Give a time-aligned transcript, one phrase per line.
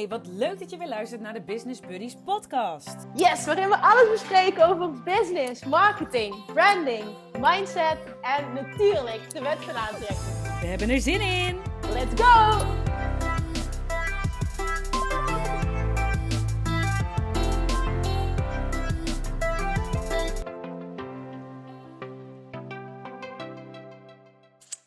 [0.00, 2.96] Hey, wat leuk dat je weer luistert naar de Business Buddies podcast.
[3.14, 7.04] Yes, waarin we alles bespreken over business, marketing, branding,
[7.38, 10.60] mindset en natuurlijk de wet van aantrekking.
[10.60, 11.56] We hebben er zin in!
[11.92, 12.66] Let's go!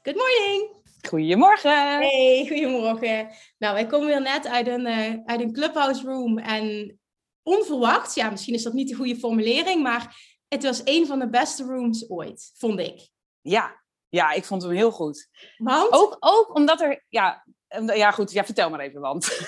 [0.03, 0.82] Good morning!
[1.13, 1.97] Goedemorgen!
[1.97, 3.29] Hey, goedemorgen.
[3.57, 6.99] Nou, wij komen weer net uit een, uh, uit een clubhouse room en
[7.43, 10.15] onverwacht, ja, misschien is dat niet de goede formulering, maar
[10.47, 13.09] het was een van de beste rooms ooit, vond ik.
[13.41, 15.29] Ja, ja ik vond hem heel goed.
[15.57, 15.91] Want?
[15.91, 17.45] Ook, ook omdat er, ja,
[17.93, 19.39] ja goed, ja, vertel maar even, want...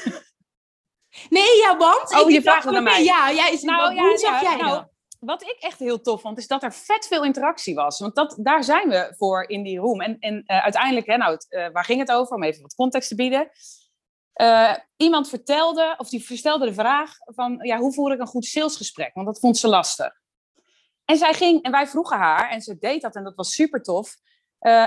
[1.29, 2.21] Nee, ja, want...
[2.21, 3.03] Oh, je vraagt naar mij.
[3.03, 4.85] Ja, jij is, nou, wat, hoe zag jij nou?
[5.25, 7.99] Wat ik echt heel tof vond, is dat er vet veel interactie was.
[7.99, 10.01] Want dat, daar zijn we voor in die room.
[10.01, 12.35] En, en uh, uiteindelijk, nou, uh, waar ging het over?
[12.35, 13.49] Om even wat context te bieden.
[14.41, 18.45] Uh, iemand vertelde, of die verstelde de vraag van, ja, hoe voer ik een goed
[18.45, 19.13] salesgesprek?
[19.13, 20.11] Want dat vond ze lastig.
[21.05, 23.81] En zij ging, en wij vroegen haar, en ze deed dat en dat was super
[23.81, 24.15] tof,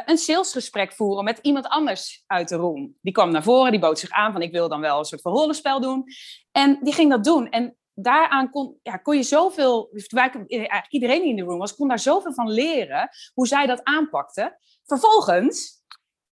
[0.04, 2.96] een salesgesprek voeren met iemand anders uit de room.
[3.00, 5.20] Die kwam naar voren, die bood zich aan van, ik wil dan wel een soort
[5.20, 6.04] van rollenspel doen.
[6.52, 7.48] En die ging dat doen.
[7.48, 11.88] En daaraan kon, ja, kon je zoveel, eigenlijk iedereen die in de room was, kon
[11.88, 14.58] daar zoveel van leren hoe zij dat aanpakte.
[14.84, 15.82] Vervolgens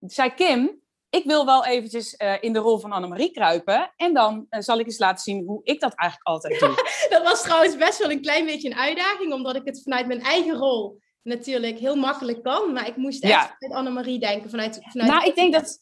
[0.01, 4.47] zei Kim, ik wil wel eventjes uh, in de rol van Annemarie kruipen en dan
[4.51, 6.75] uh, zal ik eens laten zien hoe ik dat eigenlijk altijd doe.
[7.19, 10.23] dat was trouwens best wel een klein beetje een uitdaging, omdat ik het vanuit mijn
[10.23, 13.57] eigen rol natuurlijk heel makkelijk kan, maar ik moest echt Ja.
[13.59, 14.51] vanuit Annemarie denken.
[14.51, 15.79] Vanuit, vanuit Nou, ik denk dat,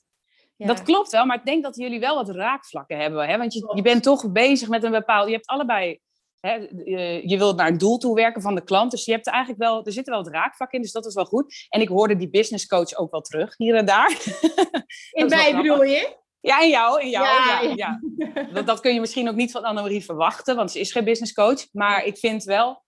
[0.61, 0.67] Ja.
[0.67, 3.29] dat klopt wel, maar ik denk dat jullie wel wat raakvlakken hebben.
[3.29, 3.39] Hè?
[3.39, 5.27] Want je, je bent toch bezig met een bepaald...
[5.27, 6.01] Je hebt allebei...
[6.41, 8.91] Hè, eh, je wilt naar een doel toe werken van de klant.
[8.91, 9.85] Dus je hebt eigenlijk wel...
[9.85, 11.67] Er zitten wel wat raakvlakken in, dus dat is wel goed.
[11.69, 14.09] En ik hoorde die business coach ook wel terug, hier en daar.
[15.11, 16.19] In mij bedoel je?
[16.41, 17.27] Ja, in jou, in jou.
[17.27, 17.73] Ja, ja.
[17.75, 18.01] ja.
[18.55, 21.33] Dat, dat kun je misschien ook niet van Annemarie verwachten, want ze is geen business
[21.33, 21.67] coach.
[21.73, 22.83] Maar ik vind wel...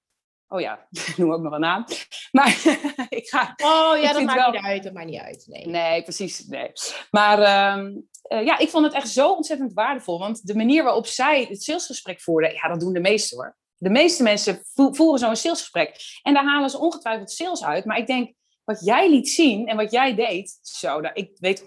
[0.52, 1.84] Oh ja, ik noem ook nog een naam.
[2.32, 2.48] Maar
[3.08, 3.54] ik ga...
[3.64, 4.82] Oh ja, dat maakt wel- niet uit.
[4.82, 5.44] Dat maakt niet uit.
[5.46, 5.66] Nee.
[5.66, 6.46] Nee, precies.
[6.46, 6.72] Nee.
[7.10, 10.18] Maar ehm, eh, ja, ik vond het echt zo ontzettend waardevol.
[10.18, 13.56] Want de manier waarop zij het salesgesprek voerden, ja, dat doen de meesten hoor.
[13.76, 15.96] De meeste mensen vo- voeren zo'n salesgesprek.
[16.22, 17.84] En daar halen ze ongetwijfeld sales uit.
[17.84, 21.62] Maar ik denk, wat jij liet zien en wat jij deed, zo, dat, ik weet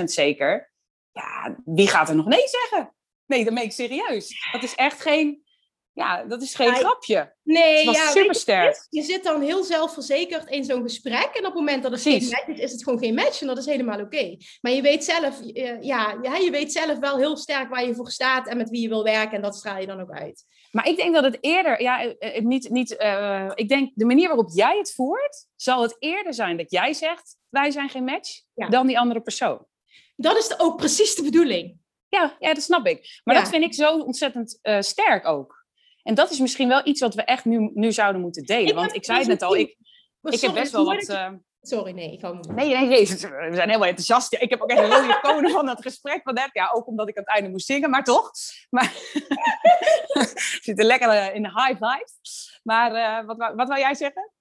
[0.00, 0.72] 100% zeker,
[1.12, 2.94] ja, wie gaat er nog nee zeggen?
[3.26, 4.48] Nee, dat meen ik serieus.
[4.52, 5.42] Dat is echt geen,
[5.96, 7.34] ja, dat is geen grapje.
[7.42, 8.86] Nee, Het was ja, supersterk.
[8.90, 11.28] je, je zit dan heel zelfverzekerd in zo'n gesprek.
[11.32, 12.28] En op het moment dat het Precies.
[12.34, 13.40] geen match is, is het gewoon geen match.
[13.40, 14.36] En dat is helemaal oké.
[14.60, 15.40] Maar je weet zelf,
[15.80, 18.80] ja, ja, je weet zelf wel heel sterk waar je voor staat en met wie
[18.82, 19.36] je wil werken.
[19.36, 20.44] En dat straal je dan ook uit.
[20.70, 24.04] Maar ik denk dat het eerder, ja, eh, eh, niet, niet, eh, ik denk de
[24.04, 28.04] manier waarop jij het voert, zal het eerder zijn dat jij zegt, wij zijn geen
[28.04, 28.68] match, Ja.
[28.68, 29.66] dan die andere persoon.
[30.16, 31.78] Dat is de- ook precies de bedoeling.
[32.08, 33.20] Ja, ja dat snap ik.
[33.24, 33.40] Maar Ja.
[33.40, 35.55] dat vind ik zo ontzettend sterk ook.
[36.06, 38.68] En dat is misschien wel iets wat we echt nu, nu zouden moeten delen.
[38.68, 39.76] Ik Want ik zei het net al, ik,
[40.20, 41.08] Maar ik heb best wel wat...
[41.08, 41.28] eh,
[41.60, 42.54] Sorry, nee, ik hou niet.
[42.54, 43.16] Nee, nee, we
[43.54, 44.32] zijn helemaal enthousiast.
[44.32, 46.50] Ik heb ook echt een rode konen van dat gesprek van net.
[46.52, 48.30] Ja, ook omdat ik aan het einde moest zingen, maar toch.
[48.70, 48.92] Maar
[50.12, 52.60] we zitten lekker eh, in de high vibes.
[52.62, 54.32] Maar eh, wat, wat wou jij zeggen?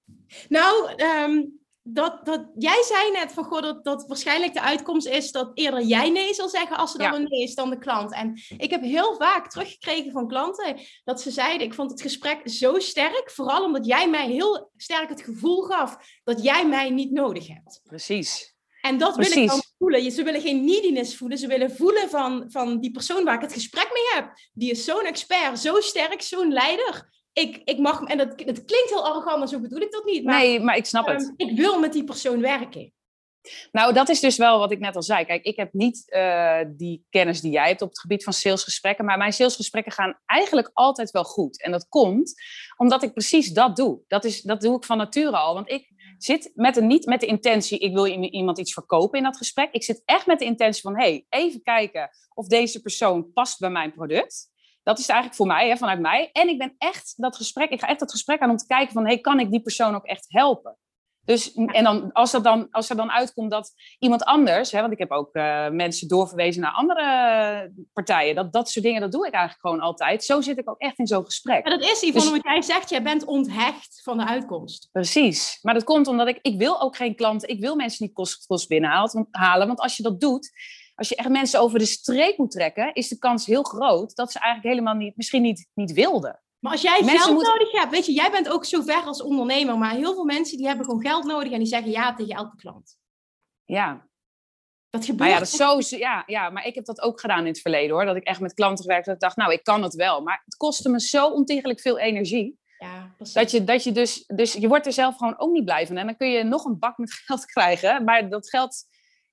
[0.50, 1.42] Nou, ehm,
[1.88, 5.82] dat, dat, jij zei net van goh, dat, dat waarschijnlijk de uitkomst is dat eerder
[5.82, 7.16] jij nee zal zeggen als er dan Ja.
[7.16, 8.14] een nee is dan de klant.
[8.14, 12.50] En ik heb heel vaak teruggekregen van klanten dat ze zeiden: Ik vond het gesprek
[12.50, 17.12] zo sterk, vooral omdat jij mij heel sterk het gevoel gaf dat jij mij niet
[17.12, 17.82] nodig hebt.
[17.84, 18.54] Precies.
[18.82, 19.50] En dat wil ik Precies.
[19.52, 20.12] dan voelen.
[20.12, 21.38] Ze willen geen neediness voelen.
[21.38, 24.34] Ze willen voelen van, van die persoon waar ik het gesprek mee heb.
[24.54, 27.10] Die is zo'n expert, zo sterk, zo'n leider.
[27.36, 30.24] Ik, ik mag, en dat, het klinkt heel arrogant, maar zo bedoel ik dat niet.
[30.24, 31.34] Maar Nee, maar ik snap het.
[31.38, 32.94] Ehm, ik wil met die persoon werken.
[33.72, 35.26] Nou, dat is dus wel wat ik net al zei.
[35.26, 39.06] Kijk, ik heb niet eh, die kennis die jij hebt op het gebied van salesgesprekken.
[39.06, 41.62] Maar mijn salesgesprekken gaan eigenlijk altijd wel goed.
[41.62, 42.34] En dat komt
[42.78, 44.02] omdat ik precies dat doe.
[44.08, 45.54] Dat, is, dat doe ik van nature al.
[45.54, 49.24] Want ik zit met een, niet met de intentie, ik wil iemand iets verkopen in
[49.24, 49.72] dat gesprek.
[49.72, 53.70] Ik zit echt met de intentie van, hey, even kijken of deze persoon past bij
[53.70, 54.54] mijn product.
[54.86, 56.30] Dat is eigenlijk voor mij, hè, vanuit mij.
[56.32, 58.94] En ik ben echt dat gesprek, ik ga echt dat gesprek aan om te kijken
[58.94, 60.78] van, hey, kan ik die persoon ook echt helpen?
[61.26, 64.94] Dus, en dan, als, dat dan, als er dan uitkomt dat iemand anders, hè, want
[64.94, 69.12] ik heb ook eh, mensen doorverwezen naar andere eh, partijen, dat, dat soort dingen, dat
[69.12, 70.24] doe ik eigenlijk gewoon altijd.
[70.24, 71.64] Zo zit ik ook echt in zo'n gesprek.
[71.64, 74.90] Maar dat is Yvonne, Dus- want jij zegt, jij bent onthecht van de uitkomst.
[74.92, 75.60] Precies.
[75.62, 78.46] Maar dat komt omdat ik, ik wil ook geen klanten, ik wil mensen niet kost,
[78.46, 79.14] kost binnenhalen.
[79.14, 80.52] Want, halen, want als je dat doet,
[80.96, 84.32] als je echt mensen over de streep moet trekken, is de kans heel groot dat
[84.32, 86.40] ze eigenlijk helemaal niet, misschien niet, niet wilden.
[86.60, 89.04] Maar als jij Mensen geld moeten- nodig hebt, weet je, jij bent ook zo ver
[89.04, 92.14] als ondernemer, maar heel veel mensen die hebben gewoon geld nodig en die zeggen ja
[92.14, 92.98] tegen elke klant.
[93.64, 94.08] Ja.
[94.90, 95.20] Dat gebeurt.
[95.20, 97.62] Maar ja, dat is zo, ja, ja, maar ik heb dat ook gedaan in het
[97.62, 98.06] verleden hoor.
[98.06, 99.20] Dat ik echt met klanten gewerkt heb.
[99.20, 100.22] Dat ik dacht, nou, ik kan het wel.
[100.22, 102.60] Maar het kostte me zo ontiegelijk veel energie.
[102.78, 103.34] Ja, precies.
[103.34, 105.98] Dat je, dat je dus, dus je wordt er zelf gewoon ook niet blij van.
[105.98, 108.04] En dan kun je nog een bak met geld krijgen.
[108.04, 108.84] Maar dat geld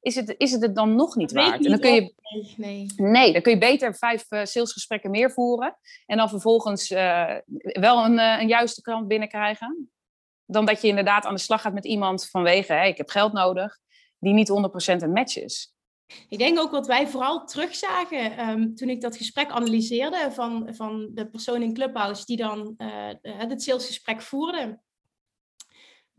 [0.02, 1.58] is het, is het, het dan nog niet waard.
[1.58, 2.87] niet en dan kun je, Nee, nee.
[2.96, 5.76] nee, dan kun je beter vijf eh, salesgesprekken meer voeren.
[6.06, 9.90] En dan vervolgens eh, wel een, eh, een juiste klant binnenkrijgen.
[10.46, 13.32] Dan dat je inderdaad aan de slag gaat met iemand vanwege, hè, ik heb geld
[13.32, 13.78] nodig.
[14.19, 15.75] Die niet 100% een match is.
[16.28, 21.10] Ik denk ook wat wij vooral terugzagen ehm, toen ik dat gesprek analyseerde van, van
[21.14, 22.75] de persoon in Clubhouse die dan
[23.22, 24.78] het salesgesprek voerde.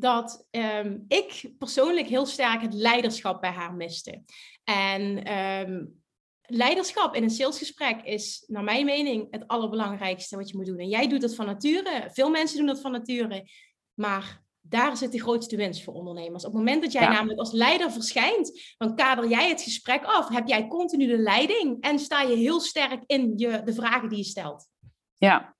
[0.04, 4.24] Dat ehm, ik persoonlijk heel sterk het leiderschap bij haar miste.
[4.64, 5.86] En ehm,
[6.42, 10.80] leiderschap in een salesgesprek is, naar mijn mening, het allerbelangrijkste wat je moet doen.
[10.80, 12.10] En jij doet dat van nature.
[12.12, 13.50] Veel mensen doen dat van nature.
[13.94, 16.46] Maar daar zit de grootste winst voor ondernemers.
[16.46, 17.12] Op het moment dat jij Ja.
[17.12, 20.30] namelijk als leider verschijnt, dan kader jij het gesprek af.
[20.30, 24.18] Heb jij continu de leiding en sta je heel sterk in je, de vragen die
[24.18, 24.68] je stelt.
[25.18, 25.56] Ja,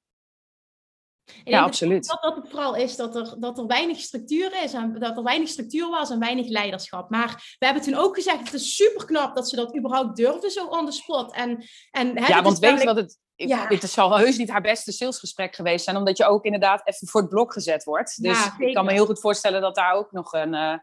[1.44, 2.08] Ja dat- absoluut.
[2.08, 5.24] Dat, dat het vooral is dat er, dat er weinig structuur is en dat er
[5.24, 7.10] weinig structuur was en weinig leiderschap.
[7.10, 10.52] Maar we hebben toen ook gezegd, het is super knap dat ze dat überhaupt durfden
[10.52, 11.34] zo on the spot.
[11.34, 13.22] En, en, hè, Ja, dit want weet je wat het...
[13.36, 13.66] Ja.
[13.68, 17.22] Het zal heus niet haar beste salesgesprek geweest zijn, omdat je ook inderdaad even voor
[17.22, 18.18] het blok gezet wordt.
[18.22, 20.78] Ja, Dus ik kan me heel goed voorstellen dat daar ook nog, een, eh,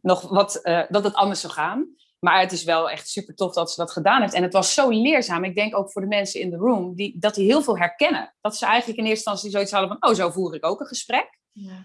[0.00, 1.94] nog wat, eh, dat het anders zou gaan.
[2.24, 4.32] Maar het is wel echt super tof dat ze dat gedaan heeft.
[4.34, 5.44] En het was zo leerzaam.
[5.44, 8.34] Ik denk ook voor de mensen in de room, die, dat die heel veel herkennen.
[8.40, 10.86] Dat ze eigenlijk in eerste instantie zoiets hadden van, oh, zo voer ik ook een
[10.86, 11.38] gesprek.
[11.52, 11.76] Ja.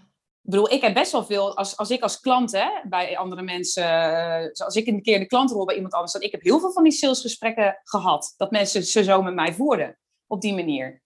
[0.42, 3.42] Ik bedoel, ik heb best wel veel, als, als ik als klant hè, bij andere
[3.42, 6.42] mensen, eh, zoals ik een keer in de klantenrol bij iemand anders zat, ik heb
[6.42, 8.34] heel veel van die salesgesprekken gehad.
[8.36, 11.02] Dat mensen ze zo met mij voerden, op die manier.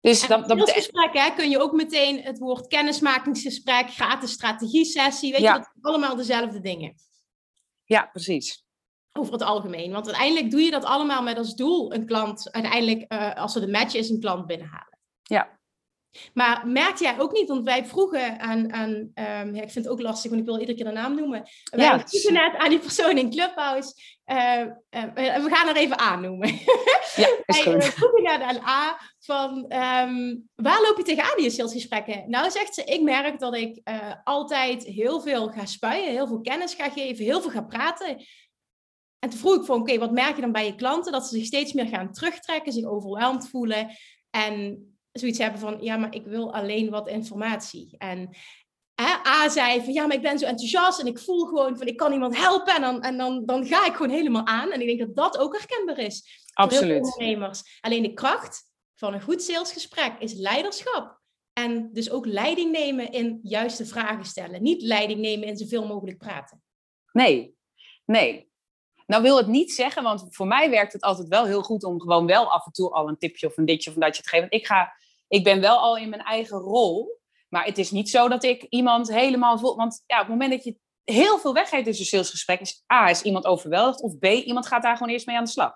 [0.00, 5.54] Dus salesgesprekken hè, kun je ook meteen het woord kennismakingsgesprek, gratis strategie-sessie, weet Ja.
[5.54, 6.94] je, dat allemaal dezelfde dingen.
[7.90, 8.64] Ja, precies.
[9.12, 9.92] Over het algemeen.
[9.92, 13.60] Want uiteindelijk doe je dat allemaal met als doel een klant, uiteindelijk eh, als er
[13.60, 14.98] de match is, een klant binnenhalen.
[15.22, 15.59] Ja.
[16.34, 19.88] Maar merkte jij ook niet, want wij vroegen aan, aan ehm, ja, ik vind het
[19.88, 21.48] ook lastig, want ik wil iedere keer de naam noemen.
[21.70, 24.64] Wij Ja, vroegen net aan die persoon in Clubhouse, eh,
[25.14, 26.48] we gaan er even aan noemen.
[27.16, 27.74] Ja, is goed.
[27.74, 29.64] eh, vroegen net aan A van,
[30.54, 32.24] waar loop je tegenaan in je salesgesprekken?
[32.30, 36.40] Nou zegt ze, ik merk dat ik eh, altijd heel veel ga spuien, heel veel
[36.40, 38.16] kennis ga geven, heel veel ga praten.
[39.18, 41.12] En toen vroeg ik van, oké, wat merk je dan bij je klanten?
[41.12, 43.96] Dat ze zich steeds meer gaan terugtrekken, zich overweldigd voelen.
[44.30, 47.94] En zoiets hebben van, ja, maar ik wil alleen wat informatie.
[47.98, 48.36] En
[48.94, 51.86] hè, A zei van, ja, maar ik ben zo enthousiast en ik voel gewoon van,
[51.86, 52.74] ik kan iemand helpen.
[52.74, 54.70] En dan, en dan, dan ga ik gewoon helemaal aan.
[54.70, 56.18] En ik denk dat dat ook herkenbaar is
[56.54, 57.04] voor heel veel Absoluut.
[57.04, 57.78] ondernemers.
[57.80, 61.18] Alleen de kracht van een goed salesgesprek is leiderschap.
[61.52, 64.62] En dus ook leiding nemen in juiste vragen stellen.
[64.62, 66.62] Niet leiding nemen in zoveel mogelijk praten.
[67.12, 67.54] Nee,
[68.04, 68.49] nee.
[69.10, 72.00] Nou wil het niet zeggen, want voor mij werkt het altijd wel heel goed om
[72.00, 74.28] gewoon wel af en toe al een tipje of een ditje of een datje te
[74.28, 74.48] geven.
[74.48, 74.92] Want ik, ga,
[75.28, 77.18] ik ben wel al in mijn eigen rol,
[77.48, 79.76] maar het is niet zo dat ik iemand helemaal vol...
[79.76, 83.08] Want ja, op het moment dat je heel veel weggeeft in zo'n salesgesprek, is A,
[83.08, 85.72] is iemand overweldigd, of B, iemand gaat daar gewoon eerst mee aan de slag.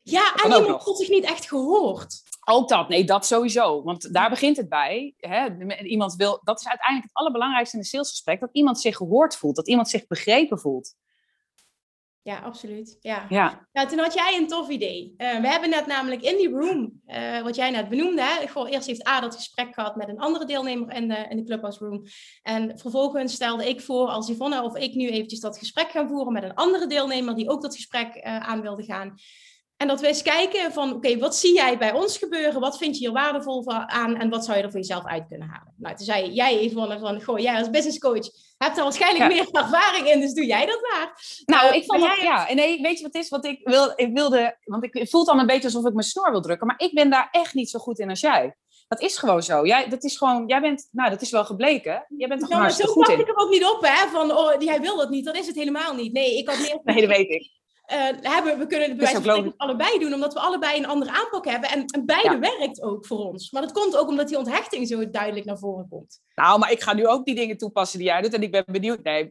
[0.00, 2.22] Ja, en iemand voelt zich niet echt gehoord.
[2.44, 3.82] Ook dat, nee, dat sowieso.
[3.82, 5.14] Want daar begint het bij.
[5.16, 5.66] Hè?
[5.82, 9.56] Iemand wil, dat is uiteindelijk het allerbelangrijkste in een salesgesprek, dat iemand zich gehoord voelt,
[9.56, 10.94] dat iemand zich begrepen voelt.
[12.24, 12.96] Ja, absoluut.
[13.00, 13.26] Ja.
[13.28, 15.14] Ja, Nou, toen had jij een tof idee.
[15.16, 18.66] Eh, we hebben net namelijk in die room, eh, wat jij net benoemde, hè, gewoon
[18.66, 21.84] eerst heeft A dat gesprek gehad met een andere deelnemer in de, in de Clubhouse
[21.84, 22.04] room.
[22.42, 26.32] En vervolgens stelde ik voor als Yvonne of ik nu eventjes dat gesprek gaan voeren
[26.32, 29.14] met een andere deelnemer die ook dat gesprek eh, aan wilde gaan.
[29.82, 32.60] En dat we eens kijken van, oké, wat zie jij bij ons gebeuren?
[32.60, 34.16] Wat vind je hier waardevol van aan?
[34.16, 35.74] En wat zou je er voor jezelf uit kunnen halen?
[35.76, 38.26] Nou, toen zei jij, Yvonne, van, goh, jij als business coach
[38.58, 39.36] hebt er waarschijnlijk Ja.
[39.36, 41.12] meer ervaring in, dus doe jij dat maar.
[41.44, 42.48] Nou, Eh, ik vond dat, ja.
[42.48, 43.28] En nee, weet je wat het is?
[43.28, 46.06] Want ik, wil, ik wilde, want ik het voelt dan een beetje alsof ik mijn
[46.06, 48.56] snor wil drukken, maar ik ben daar echt niet zo goed in als jij.
[48.88, 49.66] Dat is gewoon zo.
[49.66, 52.04] Jij, dat is gewoon, jij bent, nou, dat is wel gebleken.
[52.16, 53.20] Jij bent er gewoon maar zo hartstikke goed pak in.
[53.20, 54.08] ik er ook niet op, hè?
[54.08, 55.24] Van, oh, jij wil dat niet.
[55.24, 56.12] Dat is het helemaal niet.
[56.12, 56.80] Nee, ik had meer...
[56.82, 57.50] Nee, dat weet ik.
[57.92, 61.10] Eh, hebben, we kunnen het bij wijze van allebei doen, omdat we allebei een andere
[61.10, 61.70] aanpak hebben.
[61.70, 62.38] En, en beide Ja.
[62.38, 63.50] werkt ook voor ons.
[63.50, 66.20] Maar dat komt ook omdat die onthechting zo duidelijk naar voren komt.
[66.34, 68.64] Nou, maar ik ga nu ook die dingen toepassen die jij doet en ik ben
[68.66, 69.02] benieuwd.
[69.02, 69.28] Nee.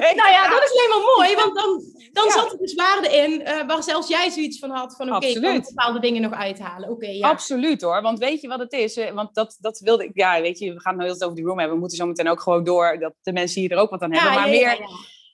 [0.00, 1.82] Nee, nou ja, dat is alleen maar mooi, want dan,
[2.12, 2.30] dan Ja.
[2.30, 4.96] zat er dus waarde in eh, waar zelfs jij zoiets van had.
[4.96, 6.90] Van oké, ik kan bepaalde dingen nog uithalen.
[6.90, 7.28] Oké, ja.
[7.28, 8.02] Absoluut hoor.
[8.02, 8.96] Want weet je wat het is?
[8.96, 10.10] Eh, Want dat, dat wilde ik.
[10.14, 11.74] Ja, weet je, we gaan het heel veel over die room hebben.
[11.74, 14.12] We moeten zo meteen ook gewoon door dat de mensen hier er ook wat aan
[14.12, 14.32] hebben.
[14.40, 14.78] Maar meer.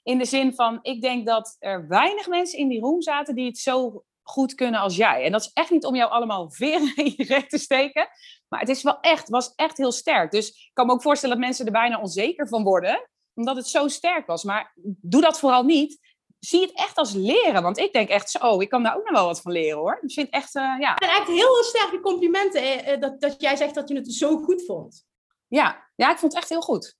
[0.07, 3.45] In de zin van, ik denk dat er weinig mensen in die room zaten die
[3.45, 5.23] het zo goed kunnen als jij.
[5.23, 8.07] En dat is echt niet om jou allemaal veren in je recht te steken.
[8.47, 10.31] Maar het is wel echt, was echt heel sterk.
[10.31, 13.09] Dus ik kan me ook voorstellen dat mensen er bijna onzeker van worden.
[13.33, 14.43] Omdat het zo sterk was.
[14.43, 15.99] Maar doe dat vooral niet.
[16.39, 17.63] zie het echt als leren.
[17.63, 19.99] Want ik denk echt, zo, ik kan daar ook nog wel wat van leren hoor.
[20.01, 20.95] Ik vind echt, uh, ja.
[20.95, 24.65] En echt heel sterke complimenten eh, dat, dat jij zegt dat je het zo goed
[24.65, 25.05] vond.
[25.47, 26.97] Ja, ja, ik vond het echt heel goed.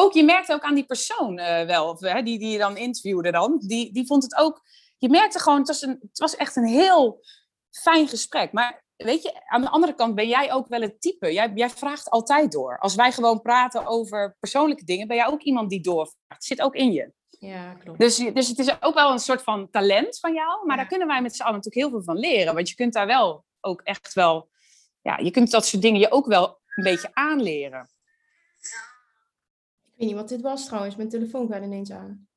[0.00, 3.30] Ook, je merkte ook aan die persoon uh, wel, of, die, die je dan interviewde
[3.30, 4.62] dan, die, die vond het ook,
[4.98, 7.20] je merkte gewoon, het was, een, het was echt een heel
[7.70, 8.52] fijn gesprek.
[8.52, 11.32] Maar weet je, aan de andere kant ben jij ook wel het type.
[11.32, 12.78] Jij, jij vraagt altijd door.
[12.78, 16.24] Als wij gewoon praten over persoonlijke dingen, ben jij ook iemand die doorvraagt.
[16.28, 17.12] Het zit ook in je.
[17.28, 17.98] Ja, klopt.
[17.98, 20.66] Dus, dus het is ook wel een soort van talent van jou.
[20.66, 22.54] Maar daar kunnen wij met z'n allen natuurlijk heel veel van leren.
[22.54, 24.48] Want je kunt daar wel ook echt wel...
[25.02, 27.88] Ja, je kunt dat soort dingen je ook wel een beetje aanleren.
[29.98, 30.96] Ik weet niet wat dit was trouwens.
[30.96, 32.28] Mijn telefoon gaat ineens aan.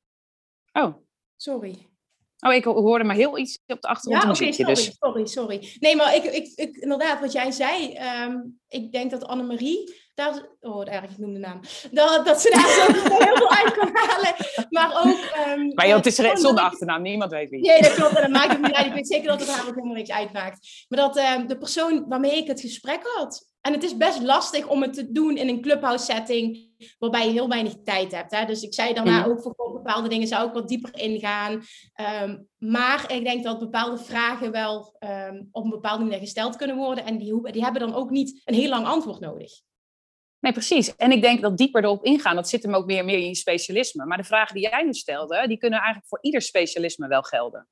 [0.72, 0.94] Oh.
[1.36, 1.90] Sorry.
[2.38, 4.22] Oh, ik hoorde maar heel iets op de achtergrond.
[4.22, 4.96] Ja, oké, okay, sorry, dus.
[4.98, 5.76] sorry, sorry.
[5.80, 10.48] Nee, maar ik, ik, ik, inderdaad, wat jij zei, um, ik denk dat Annemarie, daar,
[10.60, 13.90] oh, erg, ik noem de naam, dat, dat ze daar zo heel veel uit kan
[13.92, 14.34] halen.
[14.70, 15.58] Maar ook...
[15.58, 17.60] Um, maar joh, het is uh, zonder achternaam, niemand weet wie.
[17.60, 18.86] Nee, dat klopt, en dat maakt het niet uit.
[18.86, 20.86] Ik weet zeker dat het haar ook helemaal niks uitmaakt.
[20.88, 24.68] Maar dat um, de persoon waarmee ik het gesprek had, en het is best lastig
[24.68, 28.30] om het te doen in een clubhouse setting, waarbij je heel weinig tijd hebt.
[28.36, 28.44] Hè?
[28.44, 29.30] Dus ik zei daarna Mhm.
[29.30, 31.62] ook voor bepaalde dingen zou ik wat dieper ingaan.
[31.94, 36.76] Ehm, maar ik denk dat bepaalde vragen wel ehm, op een bepaalde manier gesteld kunnen
[36.76, 37.04] worden.
[37.04, 39.52] En die, die hebben dan ook niet een heel lang antwoord nodig.
[40.40, 40.96] Nee, precies.
[40.96, 43.34] En ik denk dat dieper erop ingaan, dat zit hem ook meer, meer in je
[43.34, 44.06] specialisme.
[44.06, 47.68] Maar de vragen die jij nu stelde, die kunnen eigenlijk voor ieder specialisme wel gelden.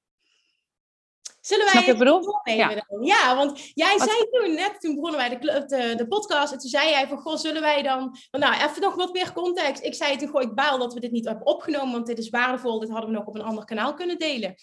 [1.41, 2.85] Zullen wij het doornemen Ja.
[2.89, 3.05] dan?
[3.05, 6.59] Ja, want jij Wat- zei toen, net toen begonnen wij de, de, de podcast, en
[6.59, 8.17] toen zei jij van, goh, zullen wij dan...
[8.31, 9.85] Nou, even nog wat meer context.
[9.85, 12.29] Ik zei toen, goh, ik baal dat we dit niet hebben opgenomen, want dit is
[12.29, 14.55] waardevol, dit hadden we nog op een ander kanaal kunnen delen.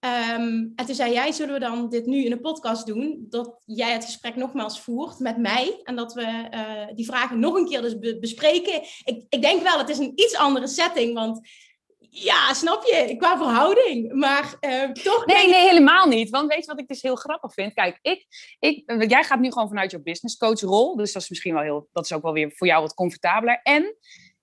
[0.00, 3.62] Ehm, en toen zei jij, zullen we dan dit nu in een podcast doen, dat
[3.64, 7.66] jij het gesprek nogmaals voert met mij, en dat we eh, die vragen nog een
[7.68, 8.82] keer dus be- bespreken.
[9.04, 11.48] Ik, ik denk wel, het is een iets andere setting, want...
[12.10, 13.14] Ja, snap je?
[13.18, 14.12] Qua verhouding.
[14.12, 16.30] Maar eh, toch Nee, ik- nee, helemaal niet.
[16.30, 17.72] Want weet je wat ik dus heel grappig vind?
[17.74, 18.26] Kijk, ik,
[18.58, 20.96] ik, jij gaat nu gewoon vanuit je business coach rol.
[20.96, 23.60] Dus dat is misschien wel heel, dat is ook wel weer voor jou wat comfortabeler.
[23.62, 23.96] En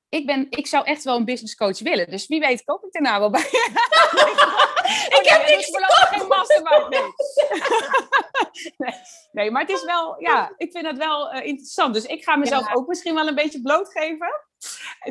[0.10, 2.10] ik, ben, ik zou echt wel een business coach willen.
[2.10, 3.42] Dus wie weet koop ik daarna wel bij.
[5.20, 6.90] ik heb dus niks voorlopig geen mastermind.
[6.90, 7.02] Nee.
[8.78, 8.94] nee.
[9.32, 11.94] nee, maar het is wel, ja, ik vind het wel eh, interessant.
[11.94, 12.74] Dus ik ga mezelf Ja.
[12.74, 14.32] ook misschien wel een beetje blootgeven.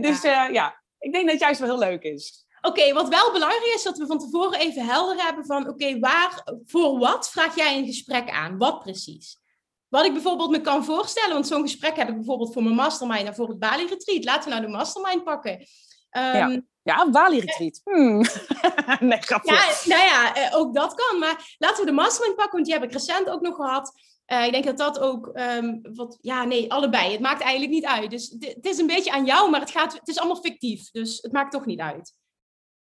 [0.01, 2.47] Dus eh, ja, ik denk dat het juist wel heel leuk is.
[2.61, 6.47] Oké, wat wel belangrijk is, dat we van tevoren even helder hebben van, oké, waar,
[6.67, 8.59] voor wat vraag jij een gesprek aan?
[8.59, 9.41] Wat precies?
[9.89, 13.27] Wat ik bijvoorbeeld me kan voorstellen, want zo'n gesprek heb ik bijvoorbeeld voor mijn mastermind
[13.27, 14.25] en voor het Bali Retreat.
[14.25, 15.67] Laten we nou de mastermind pakken.
[16.11, 17.81] Ehm, Ja, Bali Retreat.
[17.85, 18.25] Hmm.
[19.09, 19.53] nee, grapje.
[19.53, 21.19] ja, nou ja, eh, ook dat kan.
[21.19, 23.93] Maar laten we de mastermind pakken, want die heb ik recent ook nog gehad.
[24.33, 27.13] Eh, ik denk dat dat ook, ehm, wat, ja, nee, allebei.
[27.13, 28.11] Het maakt eigenlijk niet uit.
[28.11, 30.91] Dus het is een beetje aan jou, maar het, gaat, het is allemaal fictief.
[30.91, 32.15] Dus het maakt toch niet uit.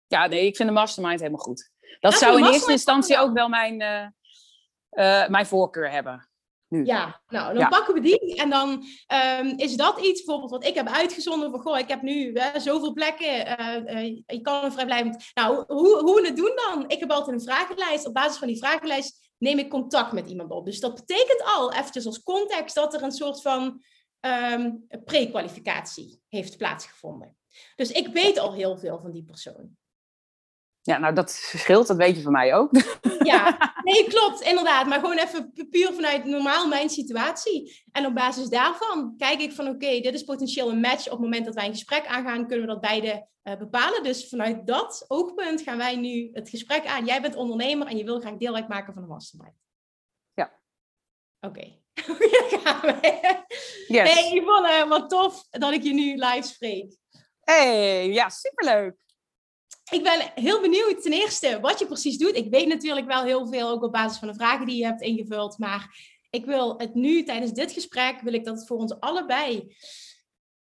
[0.06, 1.70] Ja, nee, ik vind de mastermind helemaal goed.
[2.00, 4.02] Dat zou in eerste instantie ook wel mijn, eh,
[4.90, 6.28] eh, mijn voorkeur hebben.
[6.76, 6.84] Nu.
[6.84, 7.68] Ja, nou, dan Ja.
[7.68, 8.36] pakken we die.
[8.36, 12.02] En dan ehm, is dat iets, bijvoorbeeld wat ik heb uitgezonden van, goh, ik heb
[12.02, 15.30] nu eh, zoveel plekken, eh, eh, je kan een vrijblijvend...
[15.34, 16.84] Nou, hoe, hoe we het doen dan?
[16.88, 18.06] Ik heb altijd een vragenlijst.
[18.06, 20.64] Op basis van die vragenlijst neem ik contact met iemand op.
[20.64, 23.82] Dus dat betekent al, eventjes als context, dat er een soort van
[24.20, 24.70] ehm
[25.04, 27.36] pre-kwalificatie heeft plaatsgevonden.
[27.76, 29.76] Dus ik weet al heel veel van die persoon.
[30.86, 32.70] Ja, nou dat verschilt, dat weet je van mij ook.
[33.22, 34.86] Ja, nee, klopt, inderdaad.
[34.86, 37.84] Maar gewoon even pu- puur vanuit normaal mijn situatie.
[37.92, 41.04] En op basis daarvan kijk ik van, oké, dit is potentieel een match.
[41.06, 44.02] Op het moment dat wij een gesprek aangaan, kunnen we dat beide eh, bepalen.
[44.02, 47.04] Dus vanuit dat oogpunt gaan wij nu het gesprek aan.
[47.04, 49.54] Jij bent ondernemer en je wil graag deel uitmaken van een mastermind.
[50.34, 50.60] Ja.
[51.40, 51.78] Oké.
[52.50, 53.20] Daar gaan we.
[53.88, 54.12] Yes.
[54.12, 56.96] Hey Yvonne, wat tof dat ik je nu live spreek.
[57.40, 58.94] Hey, ja, superleuk.
[59.90, 62.36] Ik ben heel benieuwd ten eerste wat je precies doet.
[62.36, 65.00] Ik weet natuurlijk wel heel veel, ook op basis van de vragen die je hebt
[65.00, 65.58] ingevuld.
[65.58, 69.76] Maar ik wil het nu, tijdens dit gesprek, wil ik dat het voor ons allebei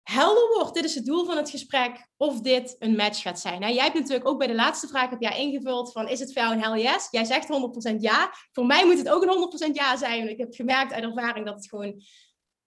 [0.03, 0.73] helder wordt.
[0.73, 3.59] Dit is het doel van het gesprek, of dit een match gaat zijn.
[3.59, 6.33] Nou, jij hebt natuurlijk ook bij de laatste vraag heb jij ingevuld van, is het
[6.33, 7.07] voor jou een hell yes?
[7.11, 7.47] Jij zegt
[7.93, 8.33] 100% ja.
[8.51, 10.29] Voor mij moet het ook een 100% ja zijn.
[10.29, 12.01] Ik heb gemerkt uit ervaring dat het gewoon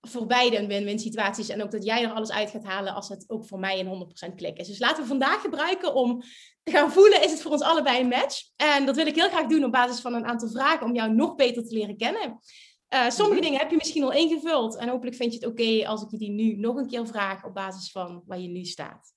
[0.09, 1.49] voor beide een win-win situatie is.
[1.49, 4.31] En ook dat jij er alles uit gaat halen als het ook voor mij een
[4.31, 4.67] 100% klik is.
[4.67, 6.23] Dus laten we vandaag gebruiken om
[6.63, 8.43] te gaan voelen, is het voor ons allebei een match?
[8.57, 11.15] En dat wil ik heel graag doen op basis van een aantal vragen om jou
[11.15, 12.41] nog beter te leren kennen.
[12.89, 14.77] Eh, sommige dingen heb je misschien al ingevuld.
[14.77, 17.45] En hopelijk vind je het oké als ik je die nu nog een keer vraag
[17.45, 19.15] op basis van waar je nu staat.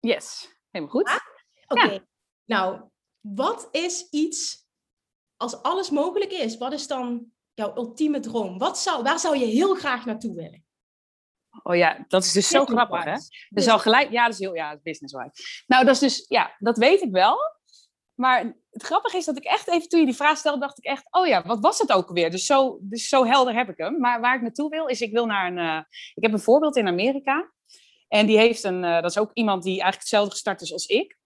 [0.00, 1.10] Yes, helemaal goed.
[1.66, 2.06] Oké,
[2.44, 2.82] nou,
[3.20, 4.66] wat is iets,
[5.36, 8.58] als alles mogelijk is, wat is dan jouw ultieme droom?
[8.58, 10.64] Wat zou, waar zou je heel graag naartoe willen?
[11.62, 13.16] Oh ja, dat is dus zo grappig, hè?
[13.48, 15.64] Dus al gelijk, ja, dat is heel, ja, business wise.
[15.66, 17.36] Nou, dat is dus, ja, dat weet ik wel.
[18.14, 20.84] maar het grappige is dat ik echt even, toen je die vraag stelde, dacht ik
[20.84, 22.30] echt, oh ja, wat was het ook alweer?
[22.30, 23.98] Dus zo, dus zo helder heb ik hem.
[23.98, 25.82] Maar waar ik naartoe wil, is ik wil naar een, uh,
[26.14, 27.52] ik heb een voorbeeld in Amerika.
[28.08, 30.86] En die heeft een, uh, dat is ook iemand die eigenlijk hetzelfde gestart is als
[30.86, 31.16] ik.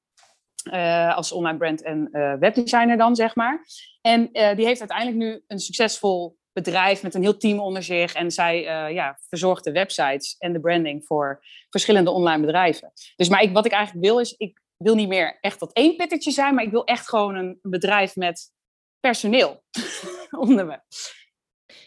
[0.73, 2.09] Uh, als online brand en
[2.41, 3.67] webdesigner dan, zeg maar.
[4.01, 8.15] En die heeft uiteindelijk nu een succesvol bedrijf met een heel team onder zich.
[8.15, 8.61] En zij
[8.93, 12.93] ja, verzorgt de websites en de branding voor verschillende online bedrijven.
[13.17, 15.97] Dus maar ik, wat ik eigenlijk wil is, ik wil niet meer echt dat één
[15.97, 18.53] pittertje zijn, maar ik wil echt gewoon een bedrijf met
[19.01, 19.63] personeel
[20.47, 20.81] onder me.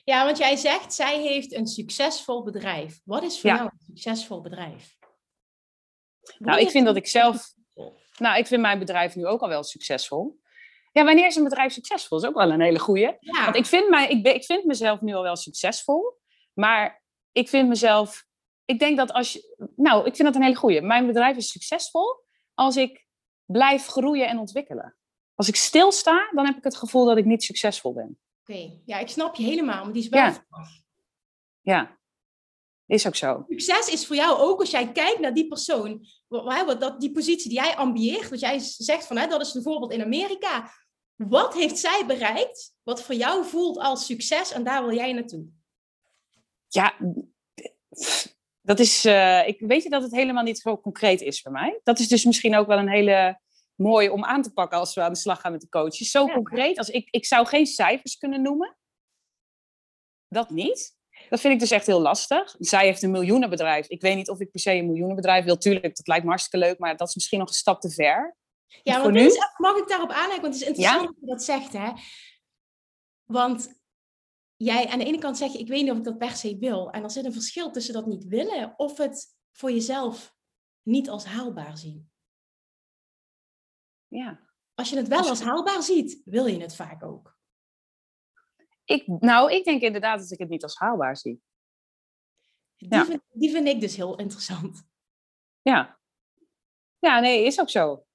[0.04, 3.00] Ja, want jij zegt, zij heeft een succesvol bedrijf.
[3.04, 4.98] Wat is voor jou een succesvol bedrijf?
[6.38, 7.54] nou, ik vind dat ik zelf...
[8.20, 10.40] Nou, ik vind mijn bedrijf nu ook al wel succesvol.
[10.92, 12.18] Ja, wanneer is een bedrijf succesvol?
[12.18, 13.18] Dat is ook wel een hele goeie.
[13.20, 13.44] Ja.
[13.44, 16.20] Want ik vind, mij, ik, ben, ik vind mezelf nu al wel succesvol.
[16.54, 18.26] Maar ik vind mezelf...
[18.66, 19.72] Ik denk dat als je...
[19.76, 20.82] Nou, ik vind dat een hele goeie.
[20.82, 22.24] Mijn bedrijf is succesvol
[22.54, 23.08] als ik
[23.46, 24.96] blijf groeien en ontwikkelen.
[25.36, 28.20] Als ik stilsta, dan heb ik het gevoel dat ik niet succesvol ben.
[28.42, 30.46] Oké, ja, ik snap je helemaal, maar die is wel ja.
[31.62, 31.98] ja,
[32.86, 33.46] is ook zo.
[33.48, 37.50] Succes is voor jou ook als jij kijkt naar die persoon, wat, dat, die positie
[37.50, 40.72] die jij ambieert, wat jij zegt van, hè, dat is bijvoorbeeld in Amerika.
[41.16, 45.48] Wat heeft zij bereikt, wat voor jou voelt als succes en daar wil jij naartoe?
[46.68, 46.96] Ja,
[48.62, 51.80] dat is, uh, ik weet je dat het helemaal niet zo concreet is voor mij.
[51.84, 53.40] Dat is dus misschien ook wel een hele
[53.76, 56.12] mooie om aan te pakken als we aan de slag gaan met de coaches.
[56.12, 58.78] Zo concreet als ik, ik zou geen cijfers kunnen noemen.
[60.28, 60.98] Dat niet.
[61.30, 62.56] Dat vind ik dus echt heel lastig.
[62.60, 63.88] Zij heeft een miljoenenbedrijf.
[63.88, 65.58] Ik weet niet of ik per se een miljoenenbedrijf wil.
[65.58, 68.38] Tuurlijk, dat lijkt me hartstikke leuk, maar dat is misschien nog een stap te ver.
[68.84, 70.42] Ja, want mag ik daarop aanleggen?
[70.42, 71.92] Want het is interessant dat je dat zegt, hè?
[73.26, 73.82] Want
[74.56, 76.58] jij aan de ene kant zeg je, ik weet niet of ik dat per se
[76.58, 76.92] wil.
[76.92, 80.36] En er zit een verschil tussen dat niet willen of het voor jezelf
[80.84, 82.12] niet als haalbaar zien.
[84.08, 84.48] Ja.
[84.74, 87.38] Als je het wel als haalbaar ziet, wil je het vaak ook.
[88.89, 91.41] Ik, nou, ik denk inderdaad dat ik het niet als haalbaar zie.
[92.78, 93.06] Die, ja.
[93.06, 94.84] vind, die vind ik dus heel interessant.
[95.62, 95.99] Ja.
[96.99, 98.06] Ja, nee, is ook zo.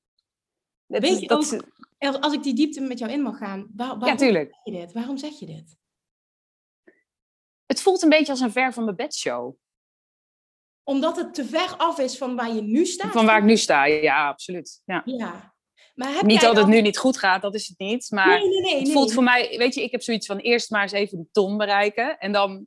[0.87, 1.55] Weet je dat,
[1.99, 4.73] ook, als ik die diepte met jou in mag gaan, waar, waarom ja, zeg je
[4.73, 4.93] dit?
[4.93, 5.77] Waarom zeg je dit?
[7.67, 9.57] Het voelt een beetje als een ver van mijn bedshow.
[10.83, 13.13] Omdat het te ver af is van waar je nu staat?
[13.13, 14.83] Van waar ik nu sta, ja, absoluut.
[14.85, 15.03] Ja.
[15.05, 15.54] ja.
[15.95, 18.07] Maar niet dat het nu niet goed gaat, dat is het niet.
[18.11, 20.71] Maar nee, nee, nee, het voelt voor mij, weet je, ik heb zoiets van eerst
[20.71, 22.19] maar eens even de ton bereiken.
[22.19, 22.67] En dan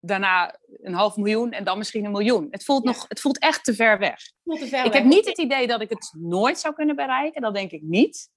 [0.00, 2.46] daarna een half miljoen en dan misschien een miljoen.
[2.50, 4.18] Het voelt, nog, het voelt echt te ver weg.
[4.44, 7.42] Te ver ik heb niet het idee dat ik het nooit zou kunnen bereiken.
[7.42, 8.30] Dat denk ik niet.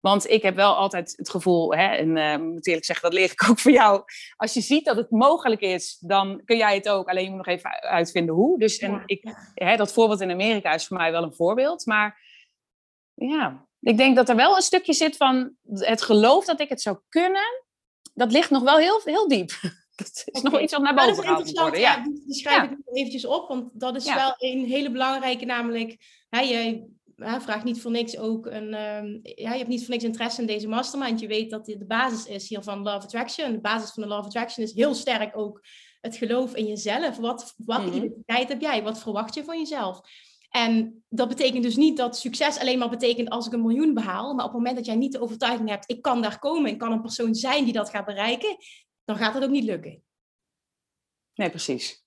[0.00, 3.30] Want ik heb wel altijd het gevoel, hè, en uh, moet eerlijk zeggen, dat leer
[3.30, 4.02] ik ook voor jou.
[4.36, 7.08] Als je ziet dat het mogelijk is, dan kun jij het ook.
[7.08, 8.58] Alleen je moet nog even uitvinden hoe.
[8.58, 11.86] Dus en ik, hè, dat voorbeeld in Amerika is voor mij wel een voorbeeld.
[11.86, 12.29] Maar
[13.28, 16.80] ja, ik denk dat er wel een stukje zit van het geloof dat ik het
[16.80, 17.64] zou kunnen.
[18.14, 19.50] Dat ligt nog wel heel, heel diep.
[20.00, 21.80] Dat is nog iets wat naar boven gehaald moet worden.
[21.80, 22.02] Ja.
[22.02, 25.96] die schrijf ik eventjes op, want dat is wel een hele belangrijke, namelijk...
[26.28, 26.88] Hè, je,
[27.20, 28.74] ja, vraag niet voor niks ook een.
[28.74, 31.20] Um, ja, je hebt niet voor niks interesse in deze mastermind.
[31.20, 33.52] Je weet dat dit de basis is hier van Love Attraction.
[33.52, 35.60] De basis van de Love Attraction is heel sterk ook
[36.00, 37.16] het geloof in jezelf.
[37.16, 38.82] Wat, wat mm identiteit heb jij?
[38.82, 40.00] Wat verwacht je van jezelf?
[40.50, 44.34] En dat betekent dus niet dat succes alleen maar betekent als ik een miljoen behaal.
[44.34, 46.78] Maar op het moment dat jij niet de overtuiging hebt, ik kan daar komen, ik
[46.78, 48.56] kan een persoon zijn die dat gaat bereiken,
[49.04, 50.02] dan gaat het ook niet lukken.
[51.34, 52.04] Nee, precies.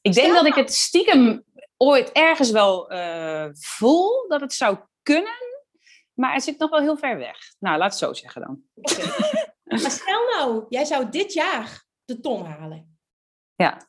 [0.00, 1.44] Ik denk dat ik het stiekem
[1.76, 5.60] ooit ergens wel uh, voel dat het zou kunnen,
[6.12, 7.38] maar het zit nog wel heel ver weg.
[7.58, 8.62] Nou, laat het zo zeggen dan.
[9.80, 12.98] maar stel nou, jij zou dit jaar de ton halen.
[13.54, 13.88] Ja,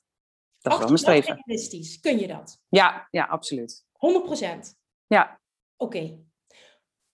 [0.70, 1.44] dat is wel mijn streven.
[1.46, 2.60] Realistisch, kun je dat?
[2.70, 3.86] Ja, ja, absoluut.
[3.92, 4.76] 100%
[5.08, 5.40] Ja.
[5.78, 6.20] Oké.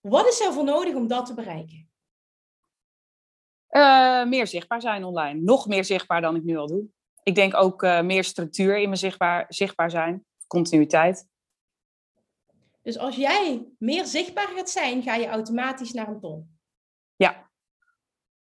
[0.00, 1.90] Wat is er voor nodig om dat te bereiken?
[3.70, 5.40] Uh, meer zichtbaar zijn online.
[5.40, 6.84] Nog meer zichtbaar dan ik nu al doe.
[7.22, 11.28] Ik denk ook uh, meer structuur in mijn zichtbaar, zichtbaar zijn continuïteit.
[12.82, 16.58] Dus als jij meer zichtbaar gaat zijn, ga je automatisch naar een ton.
[17.16, 17.50] Ja,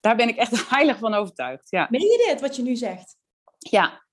[0.00, 1.70] daar ben ik echt heilig van overtuigd.
[1.70, 1.86] Ja.
[1.90, 3.16] Meen je dit, wat je nu zegt?
[3.58, 4.06] Ja.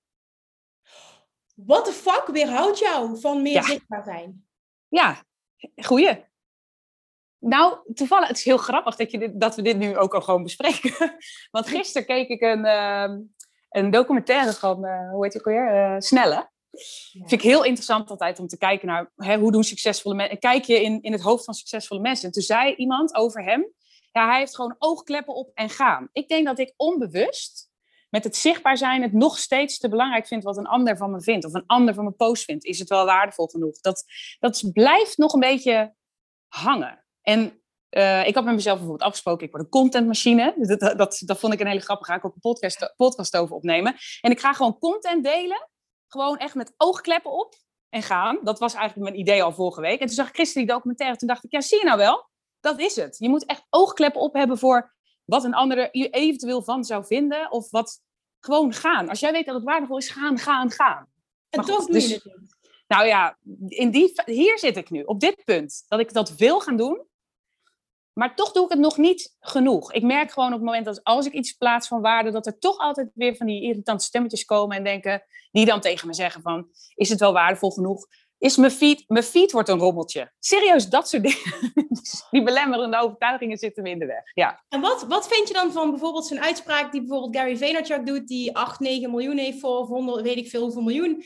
[1.56, 4.46] Wat de fuck weerhoudt jou van meer zichtbaar zijn?
[4.88, 5.24] Ja,
[5.76, 6.24] goeie.
[7.38, 10.20] Nou, toevallig, het is heel grappig dat, je dit, dat we dit nu ook al
[10.20, 11.16] gewoon bespreken.
[11.50, 13.16] Want gisteren keek ik een, uh,
[13.70, 15.74] een documentaire van, uh, hoe heet het ook weer?
[15.74, 16.50] Uh, Snelle.
[17.12, 20.38] Vind ik heel interessant altijd om te kijken naar hè, hoe doen succesvolle mensen.
[20.38, 22.26] Kijk je in, in het hoofd van succesvolle mensen.
[22.26, 23.72] En toen zei iemand over hem,
[24.12, 26.08] ja, hij heeft gewoon oogkleppen op en gaan.
[26.12, 27.70] Ik denk dat ik onbewust
[28.08, 31.22] met het zichtbaar zijn het nog steeds te belangrijk vind wat een ander van me
[31.22, 31.44] vindt.
[31.44, 32.64] Of een ander van mijn post vindt.
[32.64, 33.80] Is het wel waardevol genoeg?
[33.80, 34.04] Dat,
[34.38, 35.94] dat blijft nog een beetje
[36.48, 37.04] hangen.
[37.22, 37.60] En
[38.24, 40.54] ik had met mezelf bijvoorbeeld afgesproken, ik word een contentmachine.
[40.56, 42.10] Dat, dat, dat, dat vond ik een hele grappige.
[42.10, 43.96] Ga ik ook een podcast, podcast over opnemen.
[44.20, 45.68] En ik ga gewoon content delen.
[46.08, 47.54] Gewoon echt met oogkleppen op
[47.88, 48.38] en gaan.
[48.42, 50.00] Dat was eigenlijk mijn idee al vorige week.
[50.00, 51.16] En toen zag ik gisteren die documentaire.
[51.16, 52.28] Toen dacht ik, ja, zie je nou wel?
[52.60, 53.18] Dat is het.
[53.18, 54.95] Je moet echt oogkleppen op hebben voor
[55.26, 57.50] wat een andere je eventueel van zou vinden.
[57.50, 58.00] Of wat
[58.40, 59.08] gewoon gaan.
[59.08, 61.08] Als jij weet dat het waardevol is, gaan, gaan, gaan.
[61.50, 62.40] En toch doe je dus, het
[62.88, 65.84] Nou ja, in die, hier zit ik nu, op dit punt.
[65.88, 67.06] Dat ik dat wil gaan doen.
[68.12, 69.92] Maar toch doe ik het nog niet genoeg.
[69.92, 72.58] Ik merk gewoon op het moment dat als ik iets plaats van waarde, dat er
[72.58, 76.42] toch altijd weer van die irritante stemmetjes komen en denken, die dan tegen me zeggen
[76.42, 78.06] van, is het wel waardevol genoeg?
[78.46, 80.32] Is mijn feed, mijn feed wordt een rommeltje.
[80.38, 81.72] Serieus, dat soort dingen.
[82.30, 84.22] die belemmerende overtuigingen zitten me in de weg.
[84.34, 84.64] Ja.
[84.68, 88.28] En wat, wat vind je dan van bijvoorbeeld zo'n uitspraak die bijvoorbeeld Gary Vaynerchuk doet,
[88.28, 91.22] die 8, 9 miljoen heeft voor, of 100, weet ik veel hoeveel miljoen.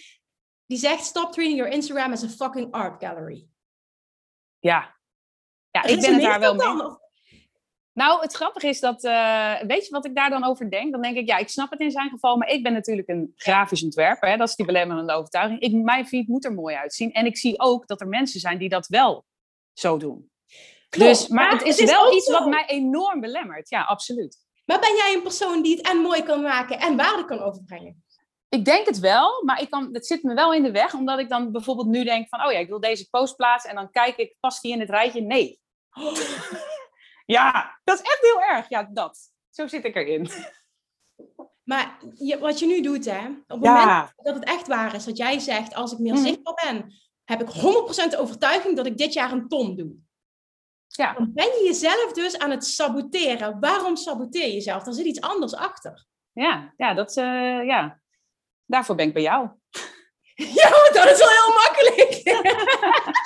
[0.67, 3.47] Die zegt, stop treating your Instagram as a fucking art gallery.
[4.59, 4.97] Ja,
[5.71, 6.99] ja, ik ben het daar wel mee.
[8.01, 10.93] Nou, het grappige is dat, uh, weet je wat ik daar dan over denk?
[10.93, 13.33] Dan denk ik, ja, ik snap het in zijn geval, maar ik ben natuurlijk een
[13.37, 14.29] grafisch ontwerper.
[14.29, 14.37] Hè?
[14.37, 15.61] Dat is die belemmerende overtuiging.
[15.61, 17.13] Ik, mijn feed moet er mooi uitzien.
[17.13, 19.25] En ik zie ook dat er mensen zijn die dat wel
[19.73, 20.31] zo doen.
[20.89, 23.71] dus, maar het is, wel iets wat mij enorm belemmert.
[23.71, 24.37] Ja, absoluut.
[24.65, 28.05] Maar ben jij een persoon die het en mooi kan maken en waarde kan overbrengen?
[28.49, 31.19] Ik denk het wel, maar ik kan, het zit me wel in de weg, omdat
[31.19, 33.91] ik dan bijvoorbeeld nu denk van, oh ja, ik wil deze post plaatsen en dan
[33.91, 35.21] kijk ik, past die in het rijtje?
[35.21, 35.61] Nee.
[37.33, 38.69] ja, dat is echt heel erg.
[38.69, 39.19] Ja, dat.
[39.51, 40.31] Zo zit ik erin.
[41.63, 45.05] Maar je, wat je nu doet, hè, op het moment dat het echt waar is,
[45.05, 46.23] dat jij zegt, als ik meer mhm.
[46.23, 47.49] zichtbaar ben, heb ik
[48.15, 49.93] 100% overtuiging dat ik dit jaar een ton doe.
[50.87, 51.13] Ja.
[51.13, 53.61] Dan ben je jezelf dus aan het saboteren.
[53.61, 54.87] Waarom saboteer je jezelf?
[54.87, 56.07] Er zit iets anders achter.
[56.33, 58.01] Ja, ja, dat, uh, ja
[58.71, 59.49] daarvoor ben ik bij jou.
[60.35, 62.13] Ja, dat is wel heel makkelijk.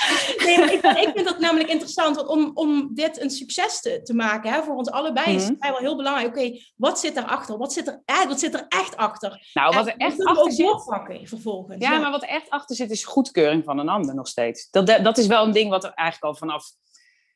[0.44, 4.14] nee, ik, ik, vind dat namelijk interessant, want om, om dit een succes te, te
[4.14, 5.42] maken hè, voor ons allebei mm -hmm.
[5.42, 6.28] is het wel heel belangrijk.
[6.28, 7.59] Oké, wat zit erachter?
[7.59, 9.50] Wat zit er, echt, wat zit er echt achter?
[9.54, 11.28] Nou, wat er echt achter zit.
[11.28, 11.85] vervolgens.
[11.85, 14.70] Ja, maar wat er echt achter zit, is goedkeuring van een ander nog steeds.
[14.70, 16.64] Dat, dat is wel een ding wat er eigenlijk al vanaf,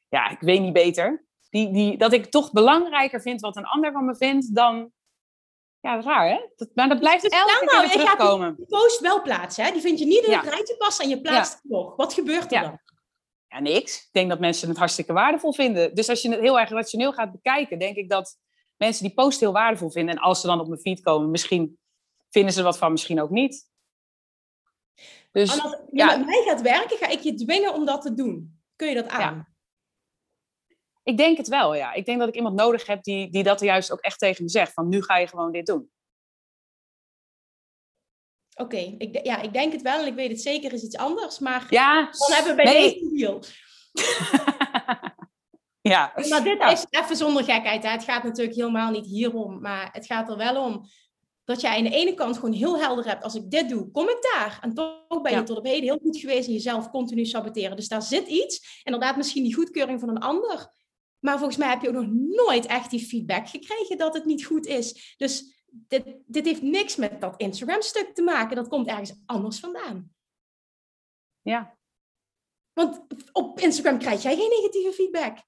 [0.08, 1.26] ja, ik weet niet beter.
[1.50, 4.92] Die, die, dat ik toch belangrijker vind wat een ander van me vindt dan
[5.80, 6.40] ja, dat is raar, hè?
[6.56, 8.54] Dat, maar dat blijft dus elke keer nou, terugkomen.
[8.58, 9.72] Je post wel plaatsen, hè?
[9.72, 11.96] Die vind je niet in het rijtje passen en je plaatst het nog.
[11.96, 12.78] Wat gebeurt er dan?
[13.48, 13.96] Ja, niks.
[13.96, 15.94] Ik denk dat mensen het hartstikke waardevol vinden.
[15.94, 18.38] Dus als je het heel erg rationeel gaat bekijken, denk ik dat
[18.76, 20.14] mensen die post heel waardevol vinden.
[20.14, 21.78] En als ze dan op mijn feed komen, misschien
[22.30, 23.66] vinden ze er wat van, misschien ook niet.
[25.32, 26.16] Dus, en als je ja.
[26.16, 28.60] met mij gaat werken, ga ik je dwingen om dat te doen.
[28.76, 29.56] Kun je dat aan?
[31.02, 31.92] Ik denk het wel, ja.
[31.92, 34.50] Ik denk dat ik iemand nodig heb die, die dat juist ook echt tegen me
[34.50, 34.72] zegt.
[34.72, 35.90] Van nu ga je gewoon dit doen.
[38.58, 41.38] Oké, ik, ja, ik denk het wel en ik weet het zeker is iets anders.
[41.38, 42.92] Maar ja, dan hebben we bij nee.
[42.92, 43.42] deze deal.
[45.92, 46.12] ja.
[46.28, 47.82] Maar dit is even zonder gekheid.
[47.82, 47.90] Hè.
[47.90, 49.60] Het gaat natuurlijk helemaal niet hierom.
[49.60, 50.84] Maar het gaat er wel om
[51.44, 53.24] dat jij aan de ene kant gewoon heel helder hebt.
[53.24, 54.58] Als ik dit doe, kom ik daar.
[54.62, 57.76] En toch ben je tot op heden heel goed geweest in jezelf continu saboteren.
[57.76, 58.80] Dus daar zit iets.
[58.82, 60.72] Inderdaad, misschien die goedkeuring van een ander.
[61.18, 62.10] Maar volgens mij heb je ook nog
[62.46, 65.14] nooit echt die feedback gekregen dat het niet goed is.
[65.16, 65.57] Dus
[65.88, 68.56] dit, dit heeft niks met dat Instagram-stuk te maken.
[68.56, 70.12] Dat komt ergens anders vandaan.
[71.42, 71.76] Ja.
[72.72, 75.38] Want op Instagram krijg jij geen negatieve feedback.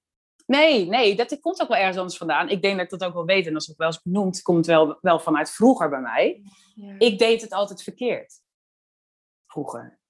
[0.47, 2.49] Nee, nee, dat komt ook wel ergens anders vandaan.
[2.49, 3.47] Ik denk dat ik dat ook wel weet.
[3.47, 6.43] En als het wel eens benoemd, komt het wel, wel vanuit vroeger bij mij.
[6.75, 6.95] Ja.
[6.99, 8.41] Ik deed het altijd verkeerd.
[9.47, 10.01] Vroeger.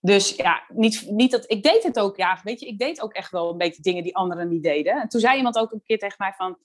[0.00, 3.12] Dus ja, niet, niet dat, ik deed het ook, ja, weet je, ik deed ook
[3.12, 5.00] echt wel een beetje dingen die anderen niet deden.
[5.00, 6.58] En toen zei iemand ook een keer tegen mij van,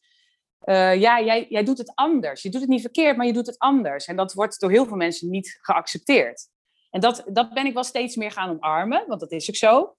[0.66, 2.42] uh, ja, jij, jij doet het anders.
[2.42, 4.06] Je doet het niet verkeerd, maar je doet het anders.
[4.06, 6.48] En dat wordt door heel veel mensen niet geaccepteerd.
[6.90, 9.96] En dat, dat ben ik wel steeds meer gaan omarmen, want dat is ook zo.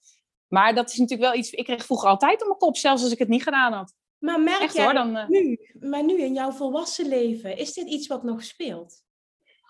[0.49, 3.13] Maar dat is natuurlijk wel iets, ik kreeg vroeger altijd op mijn kop, zelfs als
[3.13, 3.95] ik het niet gedaan had.
[4.19, 5.29] Maar merk Echt, jij hoor, dan, uh...
[5.29, 9.03] nu, maar nu in jouw volwassen leven, is dit iets wat nog speelt?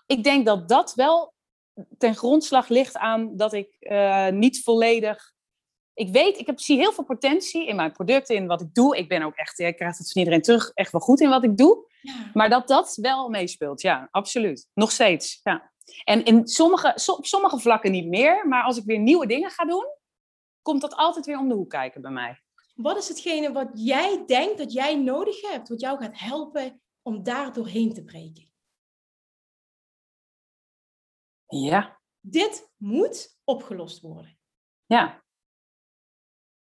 [0.05, 1.33] Ik denk dat dat wel
[1.97, 5.32] ten grondslag ligt aan dat ik uh, niet volledig.
[5.93, 8.97] Ik weet, ik heb, zie heel veel potentie in mijn producten, in wat ik doe.
[8.97, 11.43] Ik ben ook echt, ik krijg het van iedereen terug, echt wel goed in wat
[11.43, 11.91] ik doe.
[12.01, 12.29] Ja.
[12.33, 14.69] Maar dat dat wel meespeelt, ja, absoluut.
[14.73, 15.71] Nog steeds, ja.
[16.03, 19.65] En in sommige, op sommige vlakken niet meer, maar als ik weer nieuwe dingen ga
[19.65, 19.85] doen,
[20.61, 22.41] komt dat altijd weer om de hoek kijken bij mij.
[22.75, 27.23] Wat is hetgene wat jij denkt dat jij nodig hebt, wat jou gaat helpen om
[27.23, 28.51] daar doorheen te breken?
[31.47, 32.01] Ja.
[32.19, 34.37] Dit moet opgelost worden.
[34.85, 35.22] Ja.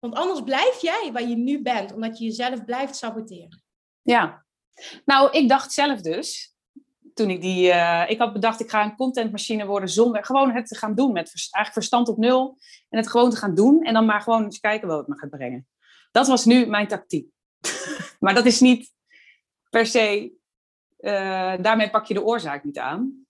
[0.00, 3.62] Want anders blijf jij waar je nu bent, omdat je jezelf blijft saboteren.
[4.02, 4.44] Ja.
[5.04, 6.54] Nou, ik dacht zelf dus,
[7.14, 7.68] toen ik die...
[7.68, 10.24] Uh, ik had bedacht, ik ga een contentmachine worden zonder...
[10.24, 12.58] Gewoon het te gaan doen, met eigenlijk verstand op nul.
[12.88, 13.82] En het gewoon te gaan doen.
[13.82, 15.68] En dan maar gewoon eens kijken wat het me gaat brengen.
[16.12, 17.30] Dat was nu mijn tactiek.
[18.20, 18.92] maar dat is niet
[19.70, 20.32] per se,
[21.00, 23.26] uh, daarmee pak je de oorzaak niet aan.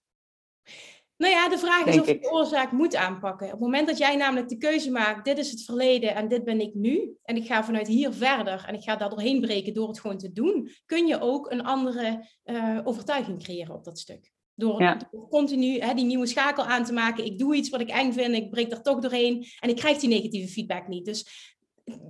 [1.20, 3.46] Nou ja, de vraag is of je de oorzaak moet aanpakken.
[3.46, 6.44] Op het moment dat jij namelijk de keuze maakt, dit is het verleden en dit
[6.44, 9.74] ben ik nu, en ik ga vanuit hier verder en ik ga daar doorheen breken
[9.74, 13.98] door het gewoon te doen, kun je ook een andere uh, overtuiging creëren op dat
[13.98, 14.33] stuk.
[14.54, 14.96] Door,
[15.30, 17.24] continu hè, die nieuwe schakel aan te maken.
[17.24, 19.98] Ik doe iets wat ik eng vind, ik breek daar toch doorheen en ik krijg
[19.98, 21.04] die negatieve feedback niet.
[21.04, 21.54] Dus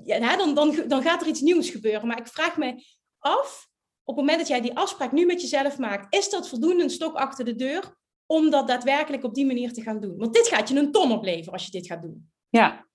[0.05, 2.07] ja, dan, dan, dan gaat er iets nieuws gebeuren.
[2.07, 2.85] Maar ik vraag me
[3.19, 3.69] af,
[4.05, 6.91] op het moment dat jij die afspraak nu met jezelf maakt, is dat voldoende een
[6.91, 7.99] stok achter de deur
[8.31, 10.17] om dat daadwerkelijk op die manier te gaan doen?
[10.17, 12.31] Want dit gaat je een ton opleveren als je dit gaat doen.
[12.49, 12.87] Ja,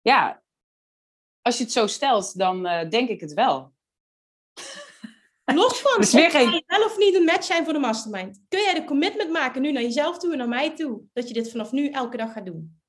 [0.00, 0.42] ja.
[1.42, 3.72] Als je het zo stelt, dan uh, denk ik het wel.
[5.44, 6.62] Los van, dus weer geen...
[6.66, 8.40] wel of niet een match zijn voor de mastermind.
[8.48, 11.34] Kun jij de commitment maken nu naar jezelf toe en naar mij toe, dat je
[11.34, 12.80] dit vanaf nu elke dag gaat doen?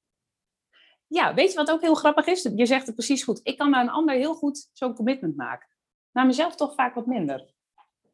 [1.07, 2.49] Ja, weet je wat ook heel grappig is?
[2.55, 3.39] Je zegt het precies goed.
[3.43, 5.69] Ik kan naar een ander heel goed zo'n commitment maken.
[6.11, 7.53] Naar mezelf toch vaak wat minder.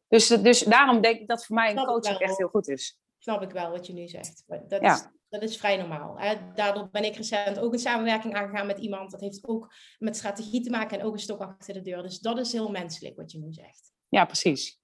[0.08, 2.98] Dus, dus daarom denk ik dat voor mij een coaching echt heel goed is.
[3.22, 4.44] Snap ik wel wat je nu zegt.
[4.46, 4.94] Dat, ja.
[4.94, 6.18] is, dat is vrij normaal.
[6.18, 6.34] Hè?
[6.54, 9.10] Daardoor ben ik recent ook een samenwerking aangegaan met iemand.
[9.10, 12.02] Dat heeft ook met strategie te maken en ook een stok achter de deur.
[12.02, 13.92] Dus dat is heel menselijk wat je nu zegt.
[14.08, 14.80] Ja, precies.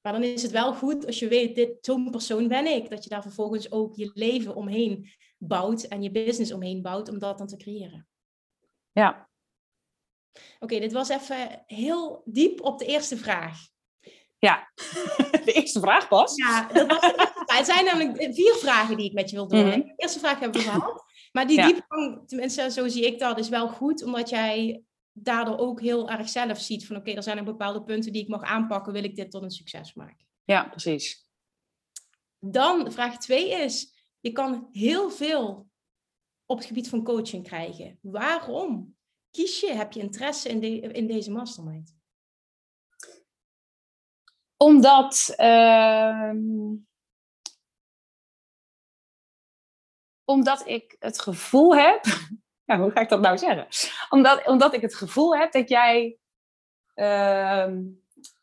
[0.00, 2.90] Maar dan is het wel goed als je weet, dit, zo'n persoon ben ik.
[2.90, 7.18] Dat je daar vervolgens ook je leven omheen bouwt en je business omheen bouwt om
[7.18, 8.08] dat dan te creëren.
[8.92, 9.28] Ja.
[10.58, 13.58] Oké, dit was even heel diep op de eerste vraag.
[14.38, 14.72] Ja,
[15.44, 16.36] de eerste vraag pas.
[16.36, 17.29] Ja, dat was.
[17.56, 19.66] Het zijn namelijk vier vragen die ik met je wil doen.
[19.66, 19.78] Mhm.
[19.78, 21.04] De eerste vraag hebben we gehad.
[21.32, 21.66] Maar die ja.
[21.66, 24.82] diepgang, tenminste zo zie ik dat, is wel goed, omdat jij
[25.12, 28.28] daardoor ook heel erg zelf ziet van oké, er zijn er bepaalde punten die ik
[28.28, 30.26] mag aanpakken, wil ik dit tot een succes maken.
[30.44, 31.28] Ja, precies.
[32.38, 35.68] Dan vraag twee is, je kan heel veel
[36.46, 37.98] op het gebied van coaching krijgen.
[38.02, 38.96] Waarom
[39.30, 41.98] kies je, heb je interesse in, de, in deze mastermind?
[44.56, 46.32] Omdat, uh,
[50.30, 52.04] omdat ik het gevoel heb
[52.70, 53.66] ja, hoe ga ik dat nou zeggen?
[54.08, 56.18] Omdat, omdat ik het gevoel heb dat jij
[56.94, 57.82] ehm,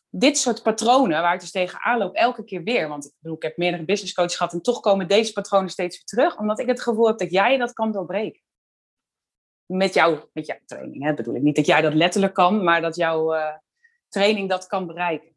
[0.10, 2.88] dit soort patronen, waar ik dus tegenaan loop, elke keer weer.
[2.88, 5.96] Want ik bedoel, ik heb meerdere business coaches gehad en toch komen deze patronen steeds
[5.96, 6.40] weer terug.
[6.40, 8.42] Omdat ik het gevoel heb dat jij dat kan doorbreken.
[9.66, 11.42] Met, jou, met jouw training, hè, bedoel ik.
[11.42, 13.56] Niet dat jij dat letterlijk kan, maar dat jouw uh,
[14.10, 15.37] training dat kan bereiken.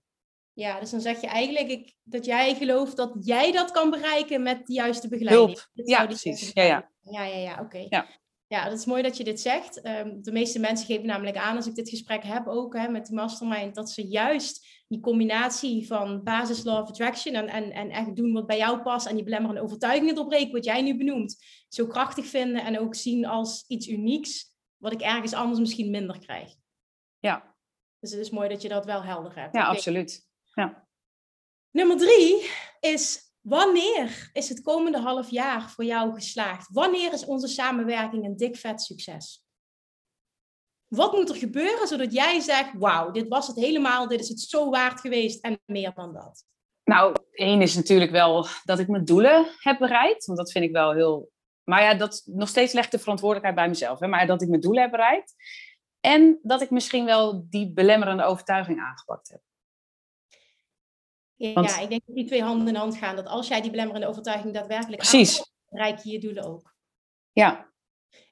[0.60, 4.42] Ja, dus dan zeg je eigenlijk ik, dat jij gelooft dat jij dat kan bereiken
[4.42, 5.48] met de juiste begeleiding.
[5.72, 5.88] Hulp.
[5.88, 6.50] Ja, precies.
[6.52, 6.90] Ja, ja.
[7.00, 7.86] Ja, ja, ja, oké.
[7.88, 8.06] Ja.
[8.46, 9.86] Ja, dat is mooi dat je dit zegt.
[9.86, 13.06] Um, de meeste mensen geven namelijk aan, als ik dit gesprek heb ook hè, met
[13.06, 17.90] de mastermind, dat ze juist die combinatie van basis law of attraction en, en, en
[17.90, 21.44] echt doen wat bij jou past en die belemmerende overtuigingen doorbreken, wat jij nu benoemt,
[21.68, 26.18] zo krachtig vinden en ook zien als iets unieks, wat ik ergens anders misschien minder
[26.18, 26.54] krijg.
[27.18, 27.56] Ja.
[28.00, 29.54] Dus het is mooi dat je dat wel helder hebt.
[29.54, 30.28] Ja, absoluut.
[30.60, 30.86] Ja.
[31.70, 36.68] Nummer drie is Wanneer is het komende half jaar voor jou geslaagd?
[36.72, 39.44] Wanneer is onze samenwerking een dik vet succes?
[40.88, 44.40] Wat moet er gebeuren zodat jij zegt: Wauw, dit was het helemaal, dit is het
[44.40, 46.44] zo waard geweest en meer dan dat?
[46.84, 50.26] Nou, één is natuurlijk wel dat ik mijn doelen heb bereikt.
[50.26, 51.30] Want dat vind ik wel heel.
[51.64, 53.98] Maar ja, dat nog steeds legt de verantwoordelijkheid bij mezelf.
[53.98, 54.06] Hè?
[54.06, 55.34] Maar dat ik mijn doelen heb bereikt.
[56.00, 59.40] En dat ik misschien wel die belemmerende overtuiging aangepakt heb.
[61.48, 63.16] Ja, ik denk dat die twee handen in hand gaan.
[63.16, 65.50] Dat als jij die belemmerende overtuiging daadwerkelijk Precies.
[65.68, 66.74] bereik je je doelen ook.
[67.32, 67.72] Ja.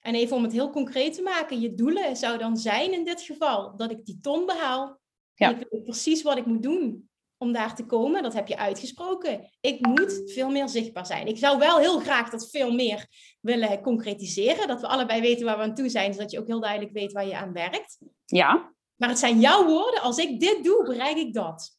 [0.01, 3.23] En even om het heel concreet te maken, je doelen zou dan zijn in dit
[3.23, 4.99] geval dat ik die ton behaal.
[5.35, 5.51] Ja.
[5.51, 8.23] ik weet precies wat ik moet doen om daar te komen.
[8.23, 9.51] Dat heb je uitgesproken.
[9.61, 11.27] Ik moet veel meer zichtbaar zijn.
[11.27, 13.07] Ik zou wel heel graag dat veel meer
[13.41, 14.69] willen concretiseren.
[14.69, 17.13] Dat we allebei weten waar we aan toe zijn, zodat je ook heel duidelijk weet
[17.13, 17.99] waar je aan werkt.
[18.25, 18.73] Ja.
[18.97, 20.01] Maar het zijn jouw woorden.
[20.01, 21.78] Als ik dit doe, bereik ik dat.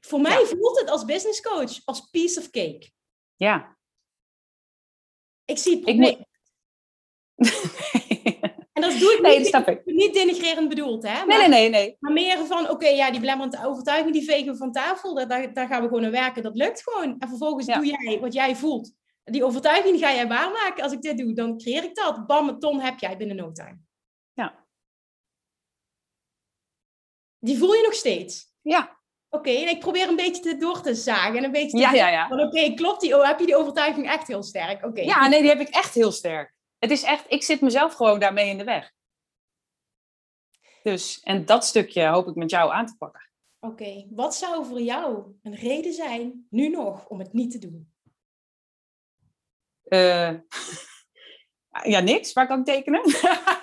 [0.00, 2.90] Voor mij voelt het als business coach als piece of cake.
[3.36, 3.78] Ja.
[5.44, 6.18] Ik zie het probleem.
[6.18, 6.28] Ik
[8.72, 9.84] en dat doe ik nee, niet, ik.
[9.84, 11.26] niet denigrerend bedoeld, hè?
[11.26, 11.96] Maar, nee, nee, nee, nee.
[12.00, 15.14] Maar meer van, oké, ja, die belemmerende overtuiging, die vegen we van tafel.
[15.14, 16.42] Daar, daar, gaan we gewoon aan werken.
[16.42, 17.18] Dat lukt gewoon.
[17.18, 18.92] En vervolgens doe jij wat jij voelt.
[19.24, 20.82] Die overtuiging ga jij waarmaken.
[20.82, 22.26] Als ik dit doe, dan creëer ik dat.
[22.26, 23.78] Bam, een ton heb jij binnen no time.
[24.32, 24.66] Ja.
[27.38, 28.52] Die voel je nog steeds.
[28.62, 28.99] Ja.
[29.30, 31.92] Oké, en ik probeer een beetje te door te zagen en een beetje te ja,
[31.92, 32.44] ja, ja.
[32.46, 34.84] oké, klopt die, oh, heb je die overtuiging echt heel sterk?
[34.84, 35.00] Oké.
[35.00, 36.54] Ja, nee, die heb ik echt heel sterk.
[36.78, 38.92] Het is echt, ik zit mezelf gewoon daarmee in de weg.
[40.82, 43.28] Dus, en dat stukje hoop ik met jou aan te pakken.
[43.60, 47.92] Oké, wat zou voor jou een reden zijn, nu nog, om het niet te doen?
[49.88, 50.30] Uh,
[51.94, 52.32] ja, niks.
[52.32, 53.02] Waar kan ik tekenen?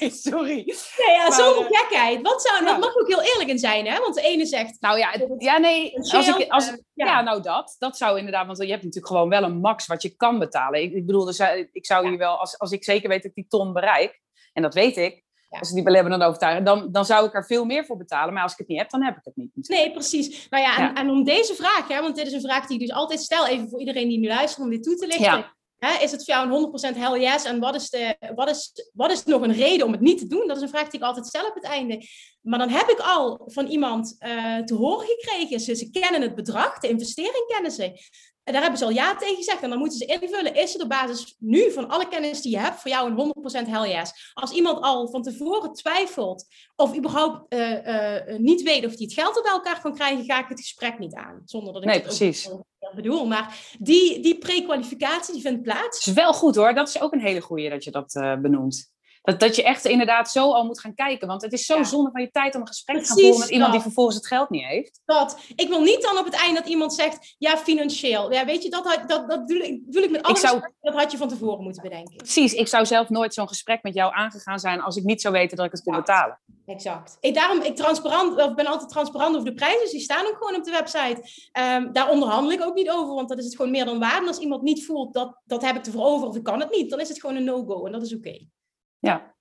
[0.00, 0.54] nee, sorry.
[0.96, 2.22] Nee, ja, zoveel eh, gekheid.
[2.22, 3.98] Wat zou, dat mag ook heel eerlijk in zijn, hè?
[4.00, 7.06] Want de ene zegt, Nou ja, ja nee, als ik, als, eh, ja.
[7.06, 7.20] ja.
[7.22, 7.76] nou dat.
[7.78, 10.82] Dat zou inderdaad, want je hebt natuurlijk gewoon wel een max wat je kan betalen.
[10.82, 11.40] Ik, ik bedoel, dus,
[11.72, 12.08] ik zou Ja.
[12.08, 14.20] hier wel, als, als ik zeker weet dat ik die ton bereik,
[14.52, 15.58] en dat weet ik, Ja.
[15.58, 18.34] als ik die belebben dan overtuigen, dan, dan zou ik er veel meer voor betalen.
[18.34, 19.68] Maar als ik het niet heb, dan heb ik het niet.
[19.68, 20.46] Nee, precies.
[20.50, 20.94] Nou ja, en, Ja.
[20.94, 23.46] en om deze vraag, hè, want dit is een vraag die ik dus altijd stel,
[23.46, 25.24] even voor iedereen die nu luistert, om dit toe te lichten.
[25.24, 25.56] Ja.
[25.78, 27.44] Is het voor jou een 100% hell yes?
[27.44, 30.26] En wat is, de, wat, is, wat is nog een reden om het niet te
[30.26, 30.46] doen?
[30.46, 32.06] Dat is een vraag die ik altijd stel op het einde.
[32.40, 35.60] Maar dan heb ik al van iemand eh, te horen gekregen.
[35.60, 38.00] Ze kennen het bedrag, de investering kennen ze.
[38.48, 39.62] En daar hebben ze al ja tegen gezegd.
[39.62, 42.58] En dan moeten ze invullen, is het op basis nu van alle kennis die je
[42.58, 44.32] hebt voor jou een 100% hell yes?
[44.34, 49.12] Als iemand al van tevoren twijfelt of überhaupt eh, eh, niet weet of hij het
[49.12, 51.42] geld er bij elkaar kan krijgen, ga ik het gesprek niet aan.
[51.44, 52.50] Zonder dat ik Nee, precies.
[52.94, 53.26] bedoel.
[53.26, 55.98] Maar die, die pre-kwalificatie die vindt plaats.
[55.98, 58.36] Het is wel goed hoor, dat is ook een hele goeie dat je dat eh,
[58.40, 58.92] benoemt.
[59.28, 61.28] Dat, dat je echt inderdaad zo al moet gaan kijken.
[61.28, 61.84] Want het is zo Ja.
[61.84, 64.26] zonde van je tijd om een gesprek te gaan voeren met iemand die vervolgens het
[64.26, 65.00] geld niet heeft.
[65.04, 65.38] Dat.
[65.56, 68.32] Ik wil niet dan op het einde dat iemand zegt, ja, financieel.
[68.32, 70.40] Ja, weet je, dat, dat, dat bedoel, ik, bedoel ik met alles.
[70.40, 72.16] zou- Dat had je van tevoren moeten bedenken.
[72.16, 75.34] Precies, ik zou zelf nooit zo'n gesprek met jou aangegaan zijn als ik niet zou
[75.34, 76.40] weten dat ik het kon betalen.
[76.66, 77.16] Exact.
[77.20, 79.80] Ik, daarom, ik transparant, of ben altijd transparant over de prijzen.
[79.80, 81.22] Dus die staan ook gewoon op de website.
[81.52, 84.20] Ehm, daar onderhandel ik ook niet over, want dat is het gewoon meer dan waard.
[84.22, 86.70] En als iemand niet voelt, dat, dat heb ik ervoor over of ik kan het
[86.70, 87.86] niet, dan is het gewoon een no-go.
[87.86, 88.46] En dat is oké.
[88.98, 89.36] Ja,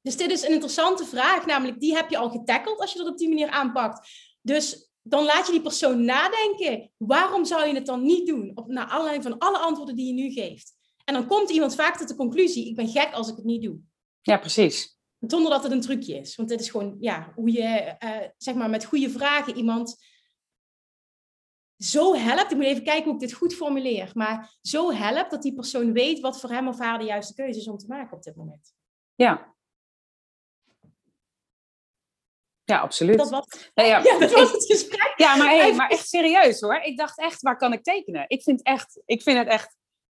[0.00, 3.08] Dus dit is een interessante vraag, namelijk die heb je al getackeld als je dat
[3.08, 4.08] op die manier aanpakt.
[4.40, 6.90] Dus dan laat je die persoon nadenken.
[6.96, 8.52] Waarom zou je het dan niet doen?
[8.54, 10.72] Op, naar aanleiding van alle antwoorden die je nu geeft.
[11.04, 13.62] En dan komt iemand vaak tot de conclusie, ik ben gek als ik het niet
[13.62, 13.78] doe.
[14.20, 14.98] ja precies.
[15.18, 16.36] Zonder dat het een trucje is.
[16.36, 19.96] Want dit is gewoon, ja, hoe je, eh, zeg maar, met goede vragen iemand
[21.76, 22.50] zo helpt.
[22.50, 24.10] Ik moet even kijken hoe ik dit goed formuleer.
[24.14, 27.58] Maar zo helpt dat die persoon weet wat voor hem of haar de juiste keuze
[27.58, 28.74] is om te maken op dit moment.
[29.14, 29.54] Ja.
[32.64, 33.18] Ja, absoluut.
[33.18, 33.98] Dat was, Nee, ja.
[34.02, 35.12] ja, dat was het gesprek.
[35.16, 36.76] Ja, maar, hey, maar echt serieus hoor.
[36.76, 38.24] Ik dacht echt, waar kan ik tekenen?
[38.28, 39.76] Ik vind, echt, ik vind het echt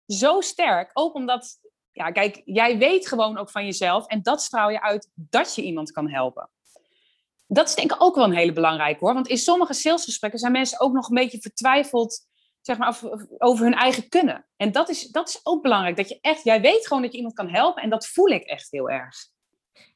[0.06, 0.90] zo sterk.
[0.92, 1.58] Ook omdat,
[1.92, 4.06] ja, kijk, jij weet gewoon ook van jezelf.
[4.06, 6.50] En dat straal je uit dat je iemand kan helpen.
[7.46, 9.14] Dat is denk ik ook wel een hele belangrijke hoor.
[9.14, 12.26] Want in sommige salesgesprekken zijn mensen ook nog een beetje vertwijfeld
[12.66, 13.00] zeg maar,
[13.38, 14.46] over hun eigen kunnen.
[14.56, 15.96] En dat is, dat is ook belangrijk.
[15.96, 17.82] Dat je echt, jij weet gewoon dat je iemand kan helpen.
[17.82, 19.16] En dat voel ik echt heel erg.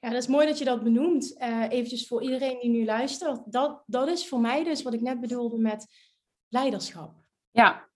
[0.01, 1.37] Ja, dat is mooi dat je dat benoemt.
[1.37, 3.41] Eh eventjes voor iedereen die nu luistert.
[3.53, 5.87] Dat, dat is voor mij dus wat ik net bedoelde met
[6.49, 7.15] leiderschap.
[7.51, 7.89] Ja,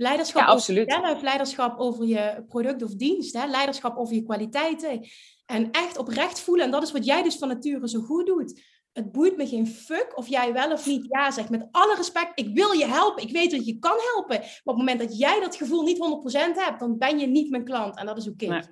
[0.00, 0.92] Leiderschap Ja, over absoluut.
[0.92, 3.46] jezelf, leiderschap over je product of dienst, hè?
[3.46, 5.06] leiderschap over je kwaliteiten.
[5.46, 6.64] En echt oprecht voelen.
[6.64, 8.62] En dat is wat jij dus van nature zo goed doet.
[8.92, 11.50] Het boeit me geen fuck of jij wel of niet ja zegt.
[11.50, 13.22] Met alle respect, ik wil je helpen.
[13.22, 14.38] Ik weet dat je kan helpen.
[14.38, 17.50] Maar op het moment dat jij dat gevoel niet 100% hebt, dan ben je niet
[17.50, 17.96] mijn klant.
[17.96, 18.46] En dat is oké.
[18.46, 18.62] Nee.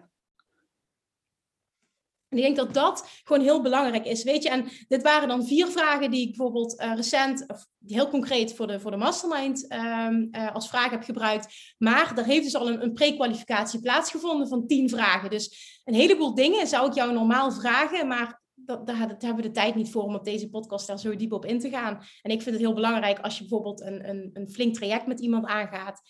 [2.28, 4.22] En ik denk dat dat gewoon heel belangrijk is.
[4.22, 8.09] Weet je, en dit waren dan vier vragen die ik bijvoorbeeld eh, recent, of heel
[8.09, 11.74] concreet voor de, voor de mastermind ehm, eh, als vraag heb gebruikt.
[11.78, 15.31] Maar er heeft dus al een, een pre-kwalificatie plaatsgevonden van tien vragen.
[15.31, 19.48] Dus een heleboel dingen zou ik jou normaal vragen, maar dat, daar, daar hebben we
[19.48, 22.02] de tijd niet voor om op deze podcast daar zo diep op in te gaan.
[22.22, 25.20] En ik vind het heel belangrijk als je bijvoorbeeld een, een, een flink traject met
[25.20, 26.00] iemand aangaat,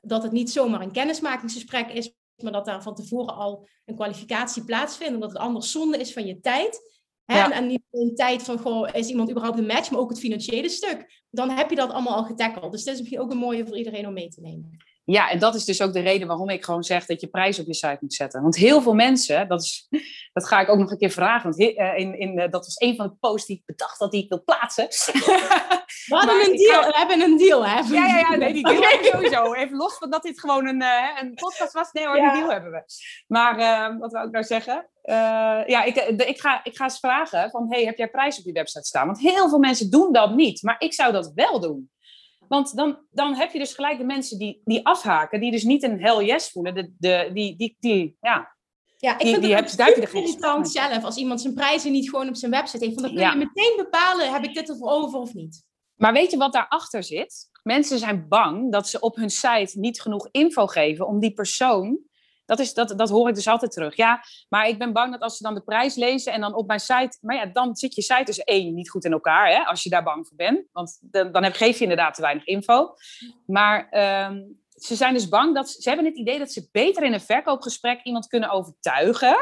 [0.00, 4.64] dat het niet zomaar een kennismakingsgesprek is, maar dat daar van tevoren al een kwalificatie
[4.64, 6.80] plaatsvindt, omdat het anders zonde is van je tijd.
[7.24, 7.36] Hè?
[7.36, 7.44] Ja.
[7.44, 10.18] En, en niet een tijd van, goh, is iemand überhaupt een match, maar ook het
[10.18, 11.22] financiële stuk.
[11.30, 12.72] Dan heb je dat allemaal al getackeld.
[12.72, 14.76] Dus dit is misschien ook een mooie voor iedereen om mee te nemen.
[15.08, 17.58] Ja, en dat is dus ook de reden waarom ik gewoon zeg dat je prijs
[17.58, 18.42] op je site moet zetten.
[18.42, 19.88] Want heel veel mensen, dat, is,
[20.32, 21.42] dat ga ik ook nog een keer vragen.
[21.50, 24.10] Want eh, in, in, eh, dat was een van de posts die ik bedacht dat
[24.10, 24.86] die ik wil plaatsen.
[24.86, 27.78] We hadden Maar een deal, ga- we hebben een deal, hè?
[27.78, 29.52] Ja, ja, ja, nee, die deal we sowieso.
[29.54, 31.92] Even los van dat dit gewoon een, eh, een podcast was.
[31.92, 32.30] Nee hoor, Ja.
[32.32, 32.82] die deal hebben we.
[33.26, 33.56] Maar
[33.98, 34.88] wat wou ik nou zeggen?
[35.66, 38.52] Ja, ik, ik, ga, ik ga eens vragen van, hey, heb jij prijs op je
[38.52, 39.06] website staan?
[39.06, 40.62] Want heel veel mensen doen dat niet.
[40.62, 41.90] Maar ik zou dat wel doen.
[42.48, 45.82] Want dan, dan heb je dus gelijk de mensen die, die afhaken, die dus niet
[45.82, 46.74] een hell yes voelen.
[46.74, 48.54] De, de, die, die, die, ja,
[48.98, 52.28] Ja, ik Die- vind die er super irritant zelf als iemand zijn prijzen niet gewoon
[52.28, 53.00] op zijn website heeft.
[53.00, 53.30] Want dan kun Ja.
[53.32, 55.64] je meteen bepalen, heb ik dit ervoor over of niet?
[55.94, 57.48] Maar weet je wat daarachter zit?
[57.62, 61.98] Mensen zijn bang dat ze op hun site niet genoeg info geven om die persoon.
[62.46, 63.96] Dat, is, dat, dat hoor ik dus altijd terug.
[63.96, 66.66] Ja, maar ik ben bang dat als ze dan de prijs lezen en dan op
[66.66, 67.18] mijn site.
[67.20, 69.90] Maar ja, dan zit je site dus één niet goed in elkaar, hè, als je
[69.90, 70.66] daar bang voor bent.
[70.72, 72.94] Want dan, dan heb, geef je inderdaad te weinig info.
[73.46, 77.02] Maar ehm, ze zijn dus bang dat ze, ze hebben het idee dat ze beter
[77.02, 79.36] in een verkoopgesprek iemand kunnen overtuigen.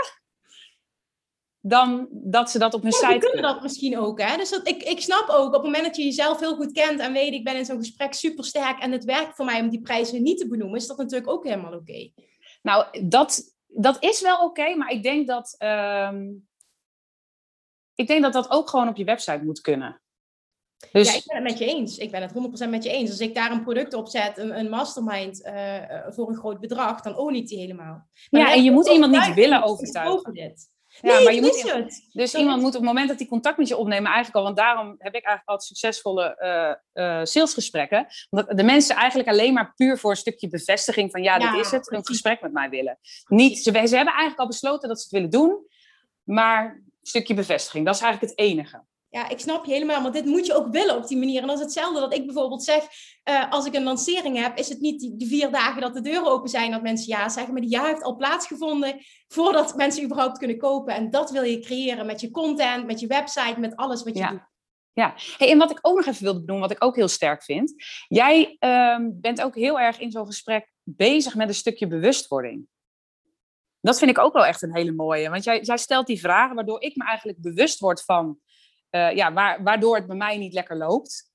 [1.61, 3.53] Dan dat ze dat op hun Ja, site die kunnen kunnen.
[3.53, 4.21] dat misschien ook.
[4.21, 4.37] Hè?
[4.37, 7.01] Dus dat, ik, ik snap ook, op het moment dat je jezelf heel goed kent
[7.01, 9.71] en weet, ik ben in zo'n gesprek super sterk en het werkt voor mij om
[9.71, 12.11] die prijzen niet te benoemen, is dat natuurlijk ook helemaal oké.
[12.65, 16.33] Nou, dat, dat is wel oké, maar ik denk dat, ehm,
[17.95, 20.03] ik denk dat dat ook gewoon op je website moet kunnen.
[20.93, 21.11] Dus...
[21.11, 21.99] Ja, ik ben het met je eens.
[21.99, 23.11] Ik ben het 100% met je eens.
[23.11, 27.01] Als ik daar een product op zet, een, een mastermind uh, voor een groot bedrag,
[27.01, 28.09] dan own ik die helemaal.
[28.31, 30.33] Maar ja, en je moet iemand niet willen overtuigen.
[30.33, 30.73] Dit.
[31.01, 32.09] Ja, nee, maar je moet, het.
[32.13, 34.57] Dus iemand moet op het moment dat hij contact met je opnemen, eigenlijk al, want
[34.57, 36.37] daarom heb ik eigenlijk altijd succesvolle
[36.95, 38.07] uh, uh, salesgesprekken.
[38.31, 41.71] Omdat de mensen eigenlijk alleen maar puur voor een stukje bevestiging van ja, dit is
[41.71, 42.99] het, een gesprek met mij willen.
[43.27, 45.67] Niet, ze, ze hebben eigenlijk al besloten dat ze het willen doen,
[46.23, 48.83] maar een stukje bevestiging, dat is eigenlijk het enige.
[49.15, 51.41] Ja, ik snap je helemaal, maar dit moet je ook willen op die manier.
[51.41, 52.85] En dat is hetzelfde dat ik bijvoorbeeld zeg,
[53.25, 56.01] uh, als ik een lancering heb, is het niet die, die, vier dagen dat de
[56.01, 60.05] deuren open zijn dat mensen ja zeggen, maar die ja heeft al plaatsgevonden voordat mensen
[60.05, 60.95] überhaupt kunnen kopen.
[60.95, 64.21] En dat wil je creëren met je content, met je website, met alles wat je
[64.21, 64.31] ja.
[64.31, 64.53] doet.
[64.93, 67.43] Ja, hey, en wat ik ook nog even wilde benoemen, wat ik ook heel sterk
[67.43, 67.75] vind.
[68.09, 72.67] Jij um, bent ook heel erg in zo'n gesprek bezig met een stukje bewustwording.
[73.81, 75.31] Dat vind ik ook wel echt een hele mooie.
[75.31, 78.39] Want jij, jij stelt die vragen waardoor ik me eigenlijk bewust word van
[78.95, 81.33] uh, ja, waar, waardoor het bij mij niet lekker loopt.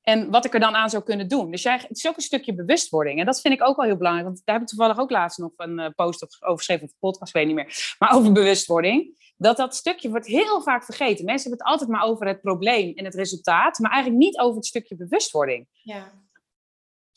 [0.00, 1.50] En wat ik er dan aan zou kunnen doen.
[1.50, 3.18] Dus jij, het is ook een stukje bewustwording.
[3.18, 4.26] En dat vind ik ook wel heel belangrijk.
[4.26, 6.86] Want daar heb ik toevallig ook laatst nog een uh, post over geschreven.
[6.86, 7.94] Of podcast, weet niet meer.
[7.98, 9.18] Maar over bewustwording.
[9.36, 11.24] Dat dat stukje wordt heel vaak vergeten.
[11.24, 13.78] Mensen hebben het altijd maar over het probleem en het resultaat.
[13.78, 15.66] Maar eigenlijk niet over het stukje bewustwording.
[15.82, 16.12] Ja.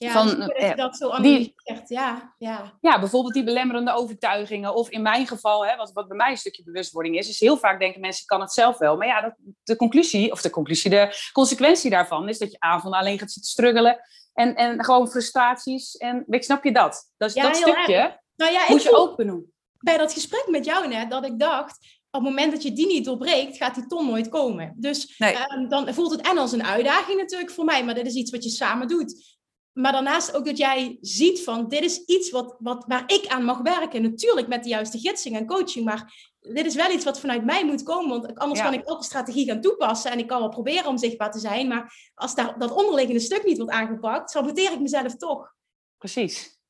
[0.03, 1.89] Ja, van, dus dat je dat zo analyseert.
[1.89, 2.77] Ja, ja.
[2.81, 4.75] ja, bijvoorbeeld die belemmerende overtuigingen.
[4.75, 7.57] Of in mijn geval, hè, wat, wat bij mij een stukje bewustwording is, is heel
[7.57, 8.97] vaak denken mensen, ik kan het zelf wel.
[8.97, 12.93] Maar ja, dat, de conclusie, of de conclusie, de consequentie daarvan is dat je avond
[12.93, 13.99] alleen gaat zitten struggelen.
[14.33, 15.97] En, en gewoon frustraties.
[15.97, 17.11] En weet, snap je dat?
[17.17, 19.51] Dat, is, dat stukje nou ja, moet je ook benoemen.
[19.79, 21.77] Bij dat gesprek met jou net, dat ik dacht,
[22.11, 24.73] op het moment dat je die niet doorbreekt, gaat die ton nooit komen.
[24.77, 25.35] Dus nee.
[25.51, 28.31] um, dan voelt het en als een uitdaging natuurlijk voor mij, maar dit is iets
[28.31, 29.37] wat je samen doet
[29.74, 33.43] maar daarnaast ook dat jij ziet van dit is iets wat, wat, waar ik aan
[33.43, 34.01] mag werken.
[34.01, 37.65] Natuurlijk met de juiste gidsing en coaching, maar dit is wel iets wat vanuit mij
[37.65, 38.09] moet komen.
[38.09, 41.32] Want anders kan ik elke strategie gaan toepassen en ik kan wel proberen om zichtbaar
[41.32, 41.67] te zijn.
[41.67, 45.53] Maar als daar, dat onderliggende stuk niet wordt aangepakt, saboteer ik mezelf toch.
[45.97, 46.61] Precies.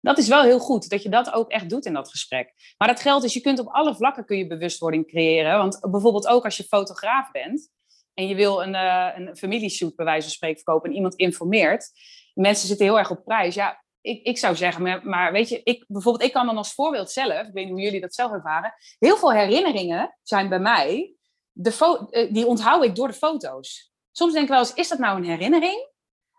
[0.00, 2.74] Dat is wel heel goed, dat je dat ook echt doet in dat gesprek.
[2.78, 5.58] Maar dat geldt dus, je kunt op alle vlakken kun je bewustwording creëren.
[5.58, 7.70] Want bijvoorbeeld ook als je fotograaf bent,
[8.14, 11.90] en je wil een, uh, een familieshoot bij wijze van spreken verkopen en iemand informeert,
[12.34, 13.54] mensen zitten heel erg op prijs.
[13.54, 16.74] Ja, ik, ik zou zeggen, maar, maar weet je, ik, bijvoorbeeld, ik kan dan als
[16.74, 20.58] voorbeeld zelf, ik weet niet hoe jullie dat zelf ervaren, heel veel herinneringen zijn bij
[20.58, 21.14] mij,
[21.52, 23.92] de eh, die onthoud ik door de foto's.
[24.12, 25.88] Soms denk ik wel eens, is dat nou een herinnering?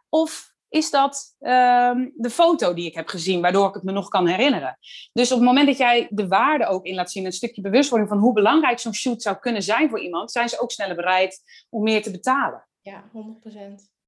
[0.09, 4.07] Of is dat um, de foto die ik heb gezien, waardoor ik het me nog
[4.07, 4.77] kan herinneren.
[5.13, 8.09] Dus op het moment dat jij de waarde ook in laat zien, een stukje bewustwording
[8.09, 11.41] van hoe belangrijk zo'n shoot zou kunnen zijn voor iemand, zijn ze ook sneller bereid
[11.69, 12.67] om meer te betalen.
[12.81, 13.11] Ja, 100%.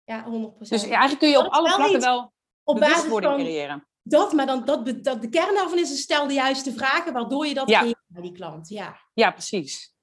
[0.03, 0.57] Ja, 100%.
[0.57, 2.33] Dus eigenlijk kun je op alle vlakken wel
[2.63, 3.87] op bewustwording van creëren.
[4.01, 7.53] Dat, maar dan, dat, dat, de kern daarvan is, stel de juiste vragen, waardoor je
[7.53, 7.93] dat ja.
[8.07, 8.69] bij die klant.
[8.69, 9.95] Ja, ja precies.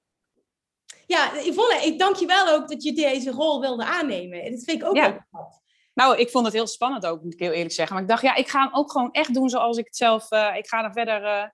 [1.07, 4.51] Ja, Yvonne, ik dank je wel ook dat je deze rol wilde aannemen.
[4.51, 5.27] Dat vind ik ook ja.
[5.31, 5.63] wel
[5.95, 7.95] nou, ik vond het heel spannend ook, moet ik heel eerlijk zeggen.
[7.95, 10.31] Maar ik dacht, ja, ik ga hem ook gewoon echt doen zoals ik het zelf...
[10.31, 11.23] Uh, ik ga er verder...
[11.23, 11.45] Uh,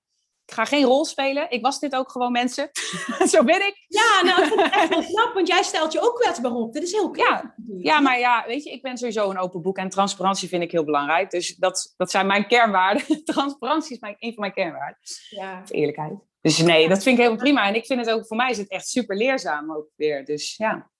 [0.51, 1.51] ik ga geen rol spelen.
[1.51, 2.70] Ik was dit ook gewoon mensen.
[3.32, 3.84] Zo ben ik.
[3.86, 6.72] Ja, nou, ik vind het echt wel knap, want jij stelt je ook kwetsbaar op.
[6.72, 7.26] Dit is heel knap.
[7.26, 10.62] Ja, ja, maar ja, weet je, ik ben sowieso een open boek en transparantie vind
[10.62, 11.30] ik heel belangrijk.
[11.30, 13.24] Dus dat, dat zijn mijn kernwaarden.
[13.24, 14.99] transparantie is mijn, een van mijn kernwaarden.
[15.28, 15.62] Ja.
[15.68, 16.14] Eerlijkheid.
[16.41, 17.66] Dus nee, dat vind ik helemaal prima.
[17.66, 20.24] En ik vind het ook, voor mij is het echt super leerzaam ook weer.
[20.24, 20.91] Dus ja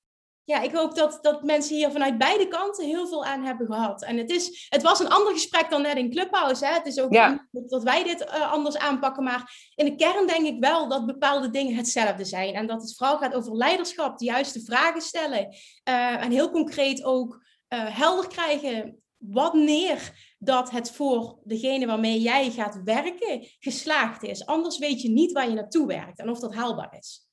[0.51, 4.03] ja, ik hoop dat, dat mensen hier vanuit beide kanten heel veel aan hebben gehad.
[4.03, 6.66] En het, is, het was een ander gesprek dan net in Clubhouse.
[6.66, 6.72] Hè?
[6.72, 7.48] Het is ook ja.
[7.51, 9.22] dat wij dit uh, anders aanpakken.
[9.22, 12.55] Maar in de kern denk ik wel dat bepaalde dingen hetzelfde zijn.
[12.55, 15.48] En dat het vooral gaat over leiderschap, de juiste vragen stellen.
[15.88, 17.34] Uh, en heel concreet ook
[17.68, 24.46] uh, helder krijgen wanneer dat het voor degene waarmee jij gaat werken geslaagd is.
[24.46, 27.30] Anders weet je niet waar je naartoe werkt en of dat haalbaar is.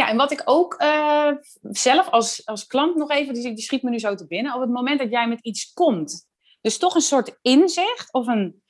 [0.00, 1.30] Ja, en wat ik ook uh,
[1.62, 4.60] zelf als, als klant nog even, die, die schiet me nu zo te binnen, op
[4.60, 6.28] het moment dat jij met iets komt,
[6.60, 8.62] dus toch een soort inzicht of een,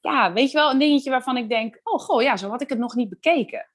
[0.00, 2.68] ja, weet je wel, een dingetje waarvan ik denk, oh goh, ja, zo had ik
[2.68, 3.70] het nog niet bekeken.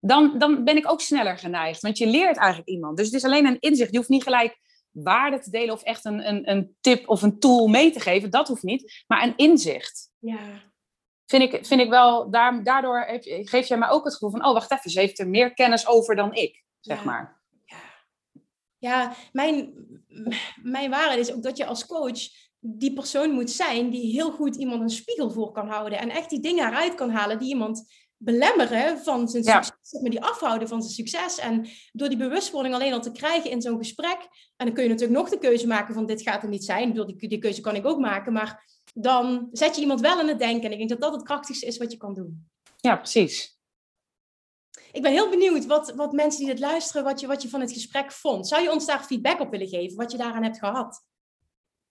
[0.00, 2.96] Dan, dan ben ik ook sneller geneigd, want je leert eigenlijk iemand.
[2.96, 3.90] Dus het is alleen een inzicht.
[3.90, 4.58] Je hoeft niet gelijk
[4.90, 8.30] waarde te delen of echt een, een, een tip of een tool mee te geven.
[8.30, 10.10] Dat hoeft niet, maar een inzicht.
[10.18, 10.71] Ja,
[11.32, 14.44] vind ik, vind ik wel, daar, daardoor heb, geef jij mij ook het gevoel van,
[14.44, 17.40] oh wacht even, ze heeft er meer kennis over dan ik, zeg maar.
[17.64, 17.76] Ja,
[18.78, 19.74] ja mijn,
[20.62, 22.20] mijn waarheid is ook dat je als coach
[22.58, 26.30] die persoon moet zijn die heel goed iemand een spiegel voor kan houden en echt
[26.30, 27.84] die dingen eruit kan halen die iemand
[28.16, 29.62] belemmeren van zijn ja.
[29.62, 31.38] succes, maar die afhouden van zijn succes.
[31.38, 34.18] En door die bewustwording alleen al te krijgen in zo'n gesprek,
[34.56, 36.96] en dan kun je natuurlijk nog de keuze maken van dit gaat er niet zijn,
[36.96, 40.28] ik die, die keuze kan ik ook maken, maar dan zet je iemand wel in
[40.28, 40.64] het denken.
[40.64, 42.50] En ik denk dat dat het krachtigste is wat je kan doen.
[42.76, 43.60] Ja, precies.
[44.92, 47.60] ik ben heel benieuwd wat, wat mensen die dit luisteren, wat je, wat je van
[47.60, 48.48] het gesprek vond.
[48.48, 51.04] Zou je ons daar feedback op willen geven, wat je daaraan hebt gehad?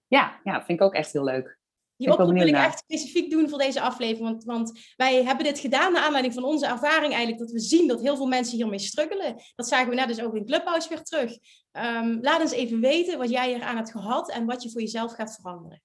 [0.07, 1.59] Ja, ja vind ik ook echt heel leuk.
[1.95, 4.29] Die oproep wil ik echt specifiek doen voor deze aflevering.
[4.29, 7.39] Want, want wij hebben dit gedaan naar aanleiding van onze ervaring eigenlijk.
[7.39, 9.35] Dat we zien dat heel veel mensen hiermee struggelen.
[9.55, 11.37] Dat zagen we net dus ook in Clubhouse weer terug.
[11.71, 15.13] Um, laat eens even weten wat jij eraan hebt gehad en wat je voor jezelf
[15.13, 15.81] gaat veranderen.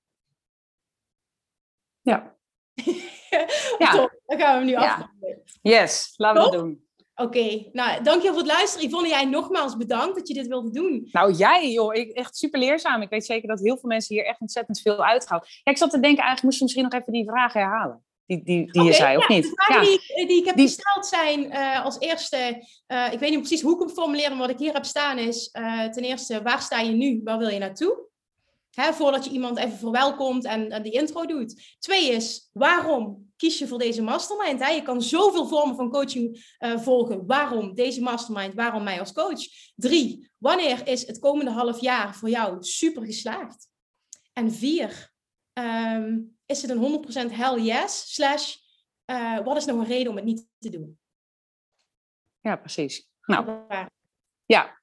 [2.07, 2.36] Ja.
[3.78, 3.90] ja.
[3.90, 4.94] Top, dan gaan we hem nu ja.
[4.94, 5.42] afronden.
[5.62, 6.84] Yes, laten we het doen.
[7.14, 7.68] Oké, okay.
[7.72, 8.88] nou dankjewel voor het luisteren.
[8.88, 11.09] Yvonne, jij nogmaals bedankt dat je dit wilde doen.
[11.12, 13.02] Nou, jij joh, ik, echt super leerzaam.
[13.02, 15.44] Ik weet zeker dat heel veel mensen hier echt ontzettend veel uithalen.
[15.62, 18.04] Ja, ik zat te denken, eigenlijk moest je misschien nog even die vragen herhalen.
[18.26, 19.42] Die, die, die je zei, of niet?
[19.42, 19.98] De vragen ja.
[20.14, 23.74] die, die, ik heb gesteld zijn uh, als eerste, uh, ik weet niet precies hoe
[23.74, 26.80] ik hem formuleer, maar wat ik hier heb staan is, uh, ten eerste, waar sta
[26.80, 27.20] je nu?
[27.24, 28.07] Waar wil je naartoe?
[28.77, 31.77] Hè, voordat je iemand even verwelkomt en, en die intro doet.
[31.79, 34.61] Twee is, waarom kies je voor deze mastermind?
[34.61, 34.68] Hè?
[34.68, 37.27] Je kan zoveel vormen van coaching uh, volgen.
[37.27, 38.55] Waarom deze mastermind?
[38.55, 39.41] Waarom mij als coach?
[39.74, 43.68] Drie, wanneer is het komende half jaar voor jou super geslaagd?
[44.33, 45.12] En vier,
[45.53, 48.14] um, is het een 100% hell yes?
[48.14, 48.57] Slash,
[49.07, 50.99] uh, wat is nou een reden om het niet te doen?
[52.41, 53.09] Ja, precies.
[53.27, 53.66] Nou,
[54.47, 54.81] ja,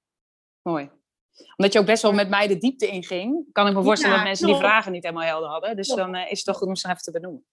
[0.62, 1.02] mooi
[1.56, 4.26] omdat je ook best wel met mij de diepte inging, kan ik me voorstellen dat
[4.26, 5.76] mensen die vragen niet helemaal helder hadden.
[5.76, 7.46] Dus dan uh, is het toch goed om ze even te benoemen.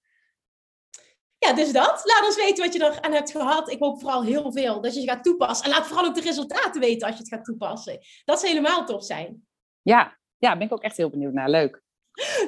[1.38, 2.02] Ja, dus dat.
[2.04, 3.70] Laat ons weten wat je er aan hebt gehad.
[3.70, 5.66] Ik hoop vooral heel veel dat je het gaat toepassen.
[5.66, 7.98] En laat vooral ook de resultaten weten als je het gaat toepassen.
[8.24, 9.46] Dat zou helemaal tof zijn.
[9.82, 11.50] Ja, ja, ben ik ook echt heel benieuwd naar.
[11.50, 11.82] Leuk.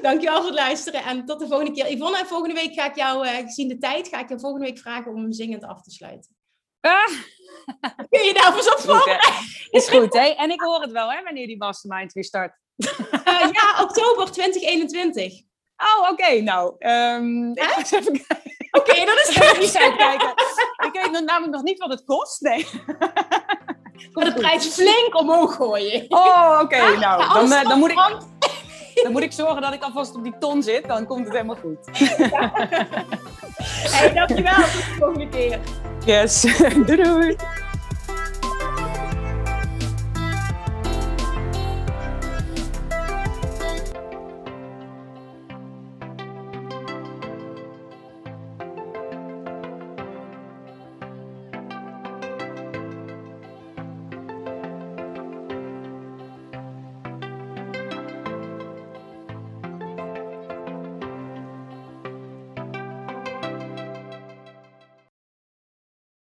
[0.03, 1.93] Dankjewel voor het luisteren en tot de volgende keer.
[1.93, 4.79] Yvonne, volgende week ga ik jou, uh, gezien de tijd, ga ik je volgende week
[4.79, 6.37] vragen om hem zingend af te sluiten.
[6.83, 7.09] Ah.
[8.11, 9.31] Kun je daar eens op voorbereiden?
[9.71, 10.27] Is goed, hè?
[10.27, 12.59] En ik hoor het wel, hè, wanneer die mastermind weer start.
[12.77, 15.33] Uh, ja, oktober 2021.
[15.77, 16.11] Oh, oké.
[16.11, 18.53] Okay, nou, um, ik even kijken.
[18.71, 19.97] Oké, okay, dat is goed.
[19.97, 20.35] kijken.
[20.87, 22.41] Ik weet namelijk nog niet wat het kost.
[22.41, 22.67] Nee.
[24.13, 26.05] Kom de prijs flink omhoog gooien.
[26.09, 26.63] Oh, oké.
[26.63, 27.99] Okay, nou, dan, uh, dan moet ik...
[28.95, 31.57] Dan moet ik zorgen dat ik alvast op die ton zit, dan komt het helemaal
[31.57, 31.99] goed.
[31.99, 32.53] Ja.
[33.97, 34.55] hey, dankjewel.
[34.55, 35.59] Tot de volgende keer.
[36.05, 36.41] Yes.
[36.87, 37.37] doei doei.